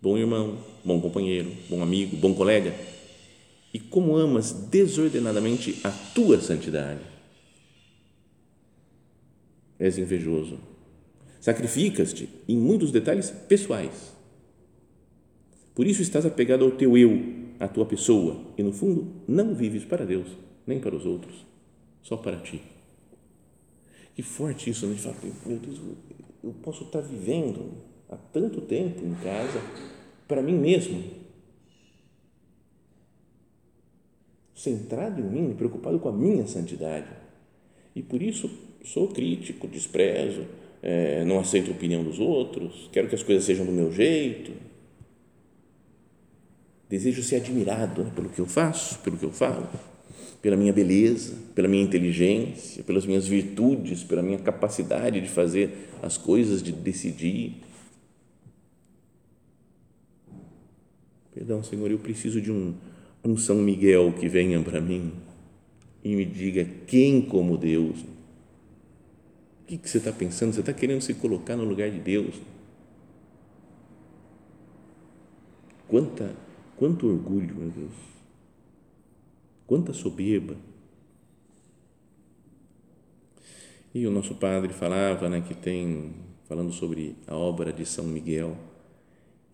bom 0.00 0.16
irmão, 0.16 0.56
bom 0.82 0.98
companheiro, 0.98 1.52
bom 1.68 1.82
amigo, 1.82 2.16
bom 2.16 2.34
colega. 2.34 2.74
E 3.72 3.78
como 3.78 4.16
amas 4.16 4.50
desordenadamente 4.50 5.78
a 5.84 5.90
tua 5.90 6.40
santidade. 6.40 7.00
És 9.78 9.98
invejoso. 9.98 10.69
Sacrificas-te 11.40 12.28
em 12.46 12.56
muitos 12.56 12.92
detalhes 12.92 13.30
pessoais. 13.30 14.12
Por 15.74 15.86
isso 15.86 16.02
estás 16.02 16.26
apegado 16.26 16.64
ao 16.64 16.72
teu 16.72 16.98
eu, 16.98 17.18
à 17.58 17.66
tua 17.66 17.86
pessoa, 17.86 18.38
e 18.58 18.62
no 18.62 18.72
fundo 18.72 19.10
não 19.26 19.54
vives 19.54 19.84
para 19.84 20.04
Deus, 20.04 20.28
nem 20.66 20.78
para 20.78 20.94
os 20.94 21.06
outros, 21.06 21.46
só 22.02 22.16
para 22.16 22.36
ti. 22.38 22.60
Que 24.14 24.22
forte 24.22 24.68
isso, 24.68 24.86
né? 24.86 24.96
Fala, 24.96 25.16
meu 25.46 25.58
Deus, 25.58 25.80
eu 26.44 26.52
posso 26.62 26.84
estar 26.84 27.00
vivendo 27.00 27.72
há 28.10 28.16
tanto 28.16 28.60
tempo 28.60 29.04
em 29.04 29.14
casa 29.14 29.62
para 30.28 30.42
mim 30.42 30.58
mesmo, 30.58 31.02
centrado 34.54 35.22
em 35.22 35.24
mim, 35.24 35.54
preocupado 35.54 35.98
com 35.98 36.10
a 36.10 36.12
minha 36.12 36.46
santidade. 36.46 37.08
E 37.96 38.02
por 38.02 38.20
isso 38.20 38.50
sou 38.84 39.08
crítico, 39.08 39.66
desprezo, 39.66 40.46
é, 40.82 41.24
não 41.24 41.38
aceito 41.38 41.70
a 41.70 41.74
opinião 41.74 42.02
dos 42.02 42.18
outros, 42.18 42.88
quero 42.92 43.08
que 43.08 43.14
as 43.14 43.22
coisas 43.22 43.44
sejam 43.44 43.66
do 43.66 43.72
meu 43.72 43.92
jeito. 43.92 44.52
Desejo 46.88 47.22
ser 47.22 47.36
admirado 47.36 48.02
né, 48.02 48.12
pelo 48.14 48.28
que 48.28 48.40
eu 48.40 48.46
faço, 48.46 48.98
pelo 48.98 49.16
que 49.16 49.24
eu 49.24 49.30
falo 49.30 49.68
pela 50.42 50.56
minha 50.56 50.72
beleza, 50.72 51.36
pela 51.54 51.68
minha 51.68 51.82
inteligência, 51.82 52.82
pelas 52.82 53.04
minhas 53.04 53.26
virtudes, 53.26 54.02
pela 54.02 54.22
minha 54.22 54.38
capacidade 54.38 55.20
de 55.20 55.28
fazer 55.28 55.88
as 56.02 56.16
coisas, 56.16 56.62
de 56.62 56.72
decidir. 56.72 57.56
Perdão, 61.34 61.62
Senhor, 61.62 61.90
eu 61.90 61.98
preciso 61.98 62.40
de 62.40 62.50
um, 62.50 62.74
um 63.22 63.36
São 63.36 63.56
Miguel 63.56 64.14
que 64.18 64.28
venha 64.28 64.60
para 64.60 64.80
mim 64.80 65.12
e 66.02 66.16
me 66.16 66.24
diga 66.24 66.66
quem 66.86 67.20
como 67.20 67.58
Deus. 67.58 67.98
Que, 69.70 69.78
que 69.78 69.88
você 69.88 69.98
está 69.98 70.12
pensando? 70.12 70.52
Você 70.52 70.58
está 70.58 70.72
querendo 70.72 71.00
se 71.00 71.14
colocar 71.14 71.54
no 71.54 71.62
lugar 71.62 71.88
de 71.88 72.00
Deus? 72.00 72.34
Quanta, 75.86 76.34
quanto 76.76 77.06
orgulho, 77.06 77.54
meu 77.54 77.70
Deus 77.70 77.92
Quanta 79.68 79.92
soberba. 79.92 80.56
E 83.94 84.04
o 84.08 84.10
nosso 84.10 84.34
padre 84.34 84.72
falava, 84.72 85.28
né, 85.28 85.40
que 85.40 85.54
tem, 85.54 86.14
falando 86.48 86.72
sobre 86.72 87.14
a 87.28 87.36
obra 87.36 87.72
de 87.72 87.86
São 87.86 88.06
Miguel, 88.06 88.56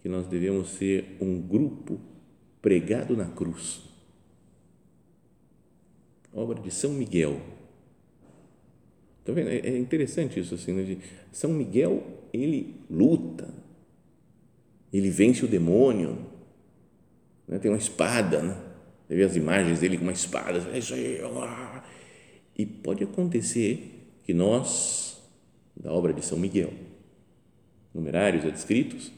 que 0.00 0.08
nós 0.08 0.26
devemos 0.28 0.70
ser 0.70 1.18
um 1.20 1.38
grupo 1.38 2.00
pregado 2.62 3.14
na 3.14 3.26
cruz. 3.26 3.82
Obra 6.32 6.58
de 6.58 6.70
São 6.70 6.94
Miguel. 6.94 7.38
Tá 9.26 9.32
vendo? 9.32 9.48
É, 9.48 9.56
é 9.58 9.76
interessante 9.76 10.38
isso 10.38 10.54
assim, 10.54 10.72
né? 10.72 10.96
São 11.32 11.52
Miguel, 11.52 12.00
ele 12.32 12.76
luta, 12.88 13.52
ele 14.92 15.10
vence 15.10 15.44
o 15.44 15.48
demônio, 15.48 16.16
né? 17.48 17.58
tem 17.58 17.68
uma 17.68 17.76
espada, 17.76 18.40
né? 18.40 18.56
Você 19.06 19.16
vê 19.16 19.24
as 19.24 19.34
imagens 19.34 19.80
dele 19.80 19.98
com 19.98 20.04
uma 20.04 20.12
espada, 20.12 20.64
é 20.72 20.78
isso 20.78 20.94
aí, 20.94 21.20
e 22.56 22.64
pode 22.64 23.04
acontecer 23.04 24.16
que 24.24 24.32
nós, 24.32 25.20
da 25.76 25.92
obra 25.92 26.12
de 26.12 26.24
São 26.24 26.38
Miguel, 26.38 26.72
numerários 27.92 28.44
adscritos, 28.44 29.12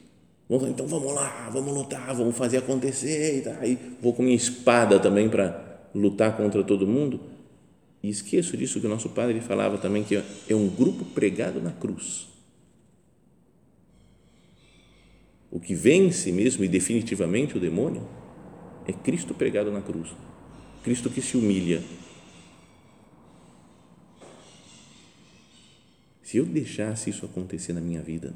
vamos 0.47 0.69
então 0.69 0.87
vamos 0.87 1.13
lá, 1.13 1.49
vamos 1.51 1.73
lutar, 1.73 2.13
vamos 2.15 2.35
fazer 2.35 2.57
acontecer, 2.57 3.37
e 3.37 3.41
tá, 3.41 3.59
vou 4.01 4.13
com 4.13 4.23
minha 4.23 4.35
espada 4.35 4.99
também 4.99 5.29
para 5.29 5.87
lutar 5.93 6.35
contra 6.35 6.63
todo 6.63 6.87
mundo. 6.87 7.38
E 8.01 8.09
esqueço 8.09 8.55
disso 8.55 8.79
que 8.79 8.85
o 8.85 8.89
nosso 8.89 9.09
padre 9.09 9.41
falava 9.41 9.77
também, 9.77 10.03
que 10.03 10.15
é 10.15 10.55
um 10.55 10.69
grupo 10.69 11.03
pregado 11.05 11.61
na 11.61 11.71
cruz. 11.71 12.27
O 15.51 15.59
que 15.59 15.73
vence 15.73 16.31
mesmo 16.31 16.63
e 16.63 16.67
definitivamente 16.67 17.57
o 17.57 17.59
demônio 17.59 18.07
é 18.87 18.93
Cristo 18.93 19.33
pregado 19.33 19.71
na 19.71 19.81
cruz. 19.81 20.09
Cristo 20.83 21.09
que 21.09 21.21
se 21.21 21.35
humilha. 21.35 21.83
Se 26.23 26.37
eu 26.37 26.45
deixasse 26.45 27.09
isso 27.09 27.25
acontecer 27.25 27.73
na 27.73 27.81
minha 27.81 28.01
vida, 28.01 28.33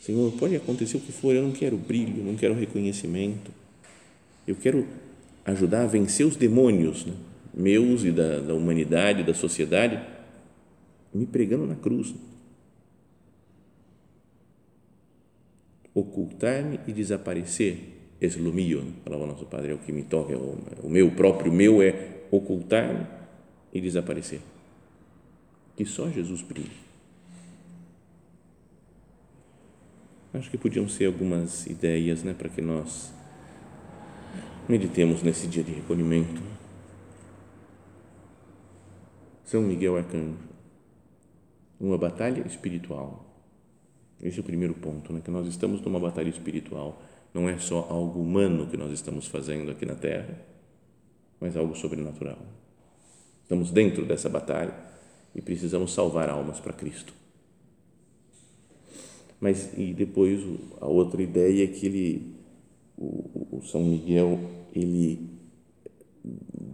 Senhor, 0.00 0.30
pode 0.32 0.54
acontecer 0.54 0.98
o 0.98 1.00
que 1.00 1.12
for, 1.12 1.34
eu 1.34 1.42
não 1.42 1.52
quero 1.52 1.78
brilho, 1.78 2.22
não 2.22 2.36
quero 2.36 2.52
reconhecimento, 2.52 3.50
eu 4.46 4.54
quero 4.54 4.86
ajudar 5.44 5.82
a 5.82 5.86
vencer 5.86 6.26
os 6.26 6.36
demônios 6.36 7.04
né, 7.04 7.14
meus 7.52 8.04
e 8.04 8.10
da, 8.10 8.40
da 8.40 8.54
humanidade, 8.54 9.22
da 9.22 9.34
sociedade, 9.34 10.00
me 11.12 11.26
pregando 11.26 11.66
na 11.66 11.76
cruz. 11.76 12.14
Ocultar-me 15.94 16.80
e 16.88 16.92
desaparecer 16.92 17.94
esse 18.20 18.38
lumio, 18.38 18.84
falava 19.04 19.26
nosso 19.26 19.46
padre, 19.46 19.70
é 19.70 19.74
o 19.74 19.78
que 19.78 19.92
me 19.92 20.02
toca, 20.02 20.32
é 20.32 20.36
o, 20.36 20.58
o 20.82 20.90
meu 20.90 21.10
próprio 21.12 21.52
meu 21.52 21.80
é 21.80 22.22
ocultar-me 22.30 23.06
e 23.72 23.80
desaparecer. 23.80 24.40
Que 25.76 25.84
só 25.84 26.08
Jesus 26.08 26.42
brilhe. 26.42 26.84
Acho 30.32 30.50
que 30.50 30.58
podiam 30.58 30.88
ser 30.88 31.06
algumas 31.06 31.66
ideias 31.66 32.24
né, 32.24 32.34
para 32.36 32.48
que 32.48 32.60
nós 32.60 33.14
meditemos 34.68 35.22
nesse 35.22 35.46
dia 35.46 35.62
de 35.62 35.72
recolhimento. 35.72 36.40
São 39.44 39.60
Miguel 39.62 39.96
Arcanjo, 39.96 40.38
uma 41.78 41.98
batalha 41.98 42.46
espiritual. 42.46 43.24
Esse 44.22 44.38
é 44.38 44.40
o 44.40 44.44
primeiro 44.44 44.74
ponto, 44.74 45.12
né, 45.12 45.20
que 45.22 45.30
nós 45.30 45.46
estamos 45.46 45.80
numa 45.82 46.00
batalha 46.00 46.28
espiritual 46.28 47.00
não 47.34 47.48
é 47.48 47.58
só 47.58 47.88
algo 47.90 48.20
humano 48.20 48.68
que 48.68 48.76
nós 48.76 48.92
estamos 48.92 49.26
fazendo 49.26 49.72
aqui 49.72 49.84
na 49.84 49.96
Terra, 49.96 50.40
mas 51.40 51.56
algo 51.56 51.74
sobrenatural. 51.74 52.38
Estamos 53.42 53.72
dentro 53.72 54.06
dessa 54.06 54.28
batalha 54.28 54.72
e 55.34 55.42
precisamos 55.42 55.92
salvar 55.92 56.30
almas 56.30 56.60
para 56.60 56.72
Cristo. 56.72 57.12
Mas 59.40 59.76
e 59.76 59.92
depois 59.92 60.40
a 60.80 60.86
outra 60.86 61.20
ideia 61.20 61.64
é 61.64 61.66
que 61.66 61.84
ele, 61.86 62.36
o, 62.96 63.58
o 63.58 63.62
São 63.62 63.82
Miguel, 63.82 64.38
ele 64.74 65.30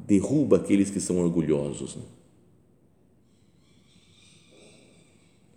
derruba 0.06 0.56
aqueles 0.56 0.90
que 0.90 1.00
são 1.00 1.18
orgulhosos. 1.18 1.96
Né? 1.96 2.02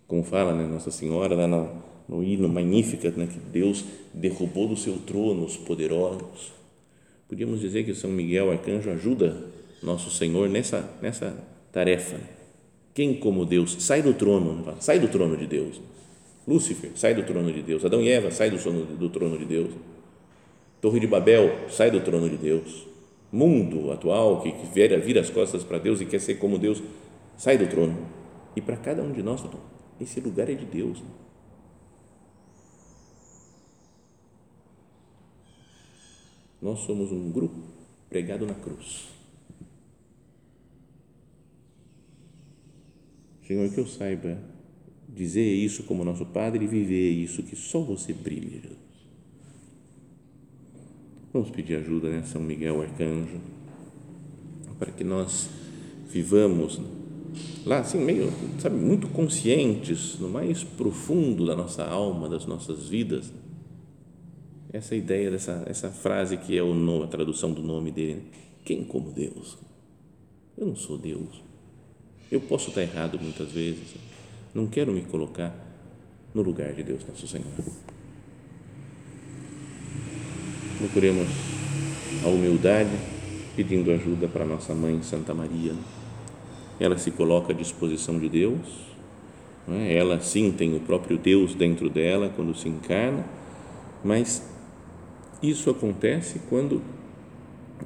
Como 0.06 0.22
fala 0.22 0.54
né, 0.54 0.66
Nossa 0.66 0.90
Senhora 0.90 1.34
lá 1.34 1.46
na 1.46 1.84
no 2.08 2.22
hino 2.22 2.48
Magnífica, 2.48 3.10
né, 3.12 3.26
que 3.26 3.38
Deus 3.38 3.84
derrubou 4.12 4.68
do 4.68 4.76
seu 4.76 4.98
trono 4.98 5.44
os 5.44 5.56
poderosos. 5.56 6.52
Podíamos 7.28 7.60
dizer 7.60 7.84
que 7.84 7.94
São 7.94 8.10
Miguel 8.10 8.50
Arcanjo 8.50 8.90
ajuda 8.90 9.46
nosso 9.82 10.10
Senhor 10.10 10.48
nessa, 10.48 10.88
nessa 11.00 11.36
tarefa. 11.72 12.20
Quem 12.92 13.14
como 13.14 13.44
Deus? 13.44 13.76
Sai 13.80 14.02
do 14.02 14.14
trono, 14.14 14.64
sai 14.80 15.00
do 15.00 15.08
trono 15.08 15.36
de 15.36 15.46
Deus. 15.46 15.80
Lúcifer, 16.46 16.90
sai 16.94 17.14
do 17.14 17.22
trono 17.22 17.50
de 17.50 17.62
Deus. 17.62 17.84
Adão 17.84 18.02
e 18.02 18.08
Eva, 18.08 18.30
sai 18.30 18.50
do, 18.50 18.58
trono, 18.58 18.84
do 18.84 19.08
trono 19.08 19.38
de 19.38 19.46
Deus. 19.46 19.70
Torre 20.84 21.00
de 21.00 21.06
Babel, 21.06 21.70
sai 21.70 21.90
do 21.90 22.02
trono 22.02 22.28
de 22.28 22.36
Deus. 22.36 22.86
Mundo 23.32 23.90
atual 23.90 24.42
que, 24.42 24.52
vira, 24.66 25.00
vira 25.00 25.22
as 25.22 25.30
costas 25.30 25.64
para 25.64 25.78
Deus 25.78 25.98
e 26.02 26.04
quer 26.04 26.20
ser 26.20 26.34
como 26.34 26.58
Deus, 26.58 26.82
sai 27.38 27.56
do 27.56 27.66
trono. 27.66 28.06
E 28.54 28.60
para 28.60 28.76
cada 28.76 29.02
um 29.02 29.10
de 29.10 29.22
nós, 29.22 29.42
esse 29.98 30.20
lugar 30.20 30.50
é 30.50 30.54
de 30.54 30.66
Deus. 30.66 31.00
Né? 31.00 31.08
Nós 36.60 36.80
somos 36.80 37.10
um 37.10 37.32
grupo 37.32 37.62
pregado 38.10 38.44
na 38.44 38.52
cruz. 38.52 39.08
Senhor, 43.46 43.66
que 43.70 43.80
eu 43.80 43.86
saiba 43.86 44.38
dizer 45.08 45.50
isso 45.50 45.84
como 45.84 46.04
nosso 46.04 46.26
Padre 46.26 46.66
e 46.66 46.68
viver 46.68 47.08
isso, 47.08 47.42
que 47.42 47.56
só 47.56 47.80
você 47.80 48.12
brilhe, 48.12 48.60
Jesus. 48.60 48.83
Vamos 51.34 51.50
pedir 51.50 51.74
ajuda, 51.78 52.08
né, 52.08 52.22
São 52.22 52.40
Miguel 52.40 52.80
Arcanjo, 52.80 53.40
para 54.78 54.92
que 54.92 55.02
nós 55.02 55.50
vivamos 56.08 56.80
lá, 57.66 57.80
assim, 57.80 57.98
meio, 57.98 58.32
sabe, 58.60 58.76
muito 58.76 59.08
conscientes, 59.08 60.16
no 60.20 60.28
mais 60.28 60.62
profundo 60.62 61.44
da 61.44 61.56
nossa 61.56 61.84
alma, 61.84 62.28
das 62.28 62.46
nossas 62.46 62.88
vidas, 62.88 63.32
essa 64.72 64.94
ideia 64.94 65.28
dessa 65.28 65.64
essa 65.66 65.90
frase 65.90 66.36
que 66.36 66.56
é 66.56 66.62
o, 66.62 67.02
a 67.02 67.08
tradução 67.08 67.52
do 67.52 67.64
nome 67.64 67.90
dele. 67.90 68.14
Né? 68.14 68.22
Quem 68.64 68.84
como 68.84 69.10
Deus? 69.10 69.58
Eu 70.56 70.68
não 70.68 70.76
sou 70.76 70.96
Deus. 70.96 71.42
Eu 72.30 72.40
posso 72.42 72.68
estar 72.68 72.82
errado 72.82 73.18
muitas 73.20 73.50
vezes. 73.50 73.96
Não 74.54 74.68
quero 74.68 74.92
me 74.92 75.02
colocar 75.02 75.52
no 76.32 76.42
lugar 76.42 76.72
de 76.74 76.84
Deus, 76.84 77.04
nosso 77.08 77.26
Senhor. 77.26 77.44
Procuremos 80.84 81.26
a 82.22 82.28
humildade, 82.28 82.90
pedindo 83.56 83.90
ajuda 83.90 84.28
para 84.28 84.44
nossa 84.44 84.74
mãe 84.74 85.02
Santa 85.02 85.32
Maria. 85.32 85.72
Ela 86.78 86.98
se 86.98 87.10
coloca 87.10 87.54
à 87.54 87.56
disposição 87.56 88.18
de 88.18 88.28
Deus. 88.28 88.60
É? 89.66 89.94
Ela 89.94 90.20
sim 90.20 90.52
tem 90.52 90.76
o 90.76 90.80
próprio 90.80 91.16
Deus 91.16 91.54
dentro 91.54 91.88
dela 91.88 92.30
quando 92.36 92.54
se 92.54 92.68
encarna, 92.68 93.24
mas 94.04 94.46
isso 95.42 95.70
acontece 95.70 96.38
quando 96.50 96.82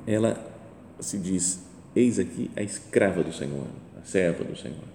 ela 0.04 0.36
se 0.98 1.18
diz: 1.18 1.62
Eis 1.94 2.18
aqui 2.18 2.50
a 2.56 2.62
escrava 2.62 3.22
do 3.22 3.32
Senhor, 3.32 3.66
a 3.96 4.04
serva 4.04 4.42
do 4.42 4.56
Senhor. 4.56 4.88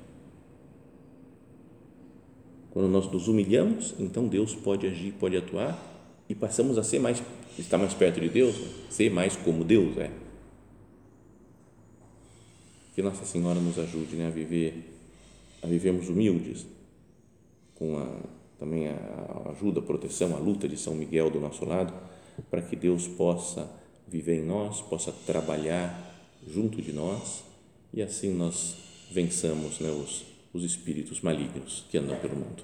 Quando 2.70 2.90
nós 2.90 3.10
nos 3.10 3.30
humilhamos, 3.30 3.96
então 3.98 4.28
Deus 4.28 4.54
pode 4.54 4.86
agir, 4.88 5.14
pode 5.14 5.38
atuar 5.38 5.94
e 6.28 6.36
passamos 6.36 6.78
a 6.78 6.84
ser 6.84 7.00
mais, 7.00 7.22
estar 7.58 7.78
mais 7.78 7.94
perto 7.94 8.20
de 8.20 8.30
Deus, 8.30 8.56
ser 8.90 9.10
mais 9.10 9.36
como 9.36 9.64
Deus 9.64 9.98
é. 9.98 10.12
Que 12.96 13.02
Nossa 13.02 13.26
Senhora 13.26 13.60
nos 13.60 13.78
ajude 13.80 14.16
né, 14.16 14.28
a 14.28 14.30
viver, 14.30 14.94
a 15.62 15.68
vivermos 15.68 16.10
humildes, 16.10 16.66
com 17.76 17.98
a, 17.98 18.08
também 18.60 18.88
a 18.88 19.52
ajuda, 19.52 19.80
a 19.80 19.84
proteção, 19.84 20.36
a 20.36 20.40
luta 20.40 20.68
de 20.68 20.78
São 20.78 20.96
Miguel 20.96 21.30
do 21.30 21.40
nosso 21.40 21.66
lado 21.66 21.94
para 22.50 22.62
que 22.62 22.76
Deus 22.76 23.08
possa 23.08 23.70
viver 24.08 24.40
em 24.40 24.46
nós, 24.46 24.82
possa 24.82 25.12
trabalhar 25.12 26.12
junto 26.48 26.82
de 26.82 26.92
nós 26.92 27.44
e 27.94 28.02
assim 28.02 28.34
nós 28.34 28.76
vençamos 29.12 29.80
né, 29.80 29.90
os, 29.90 30.26
os 30.54 30.64
espíritos 30.64 31.22
malignos 31.22 31.86
que 31.90 31.98
andam 31.98 32.18
pelo 32.18 32.36
mundo. 32.36 32.64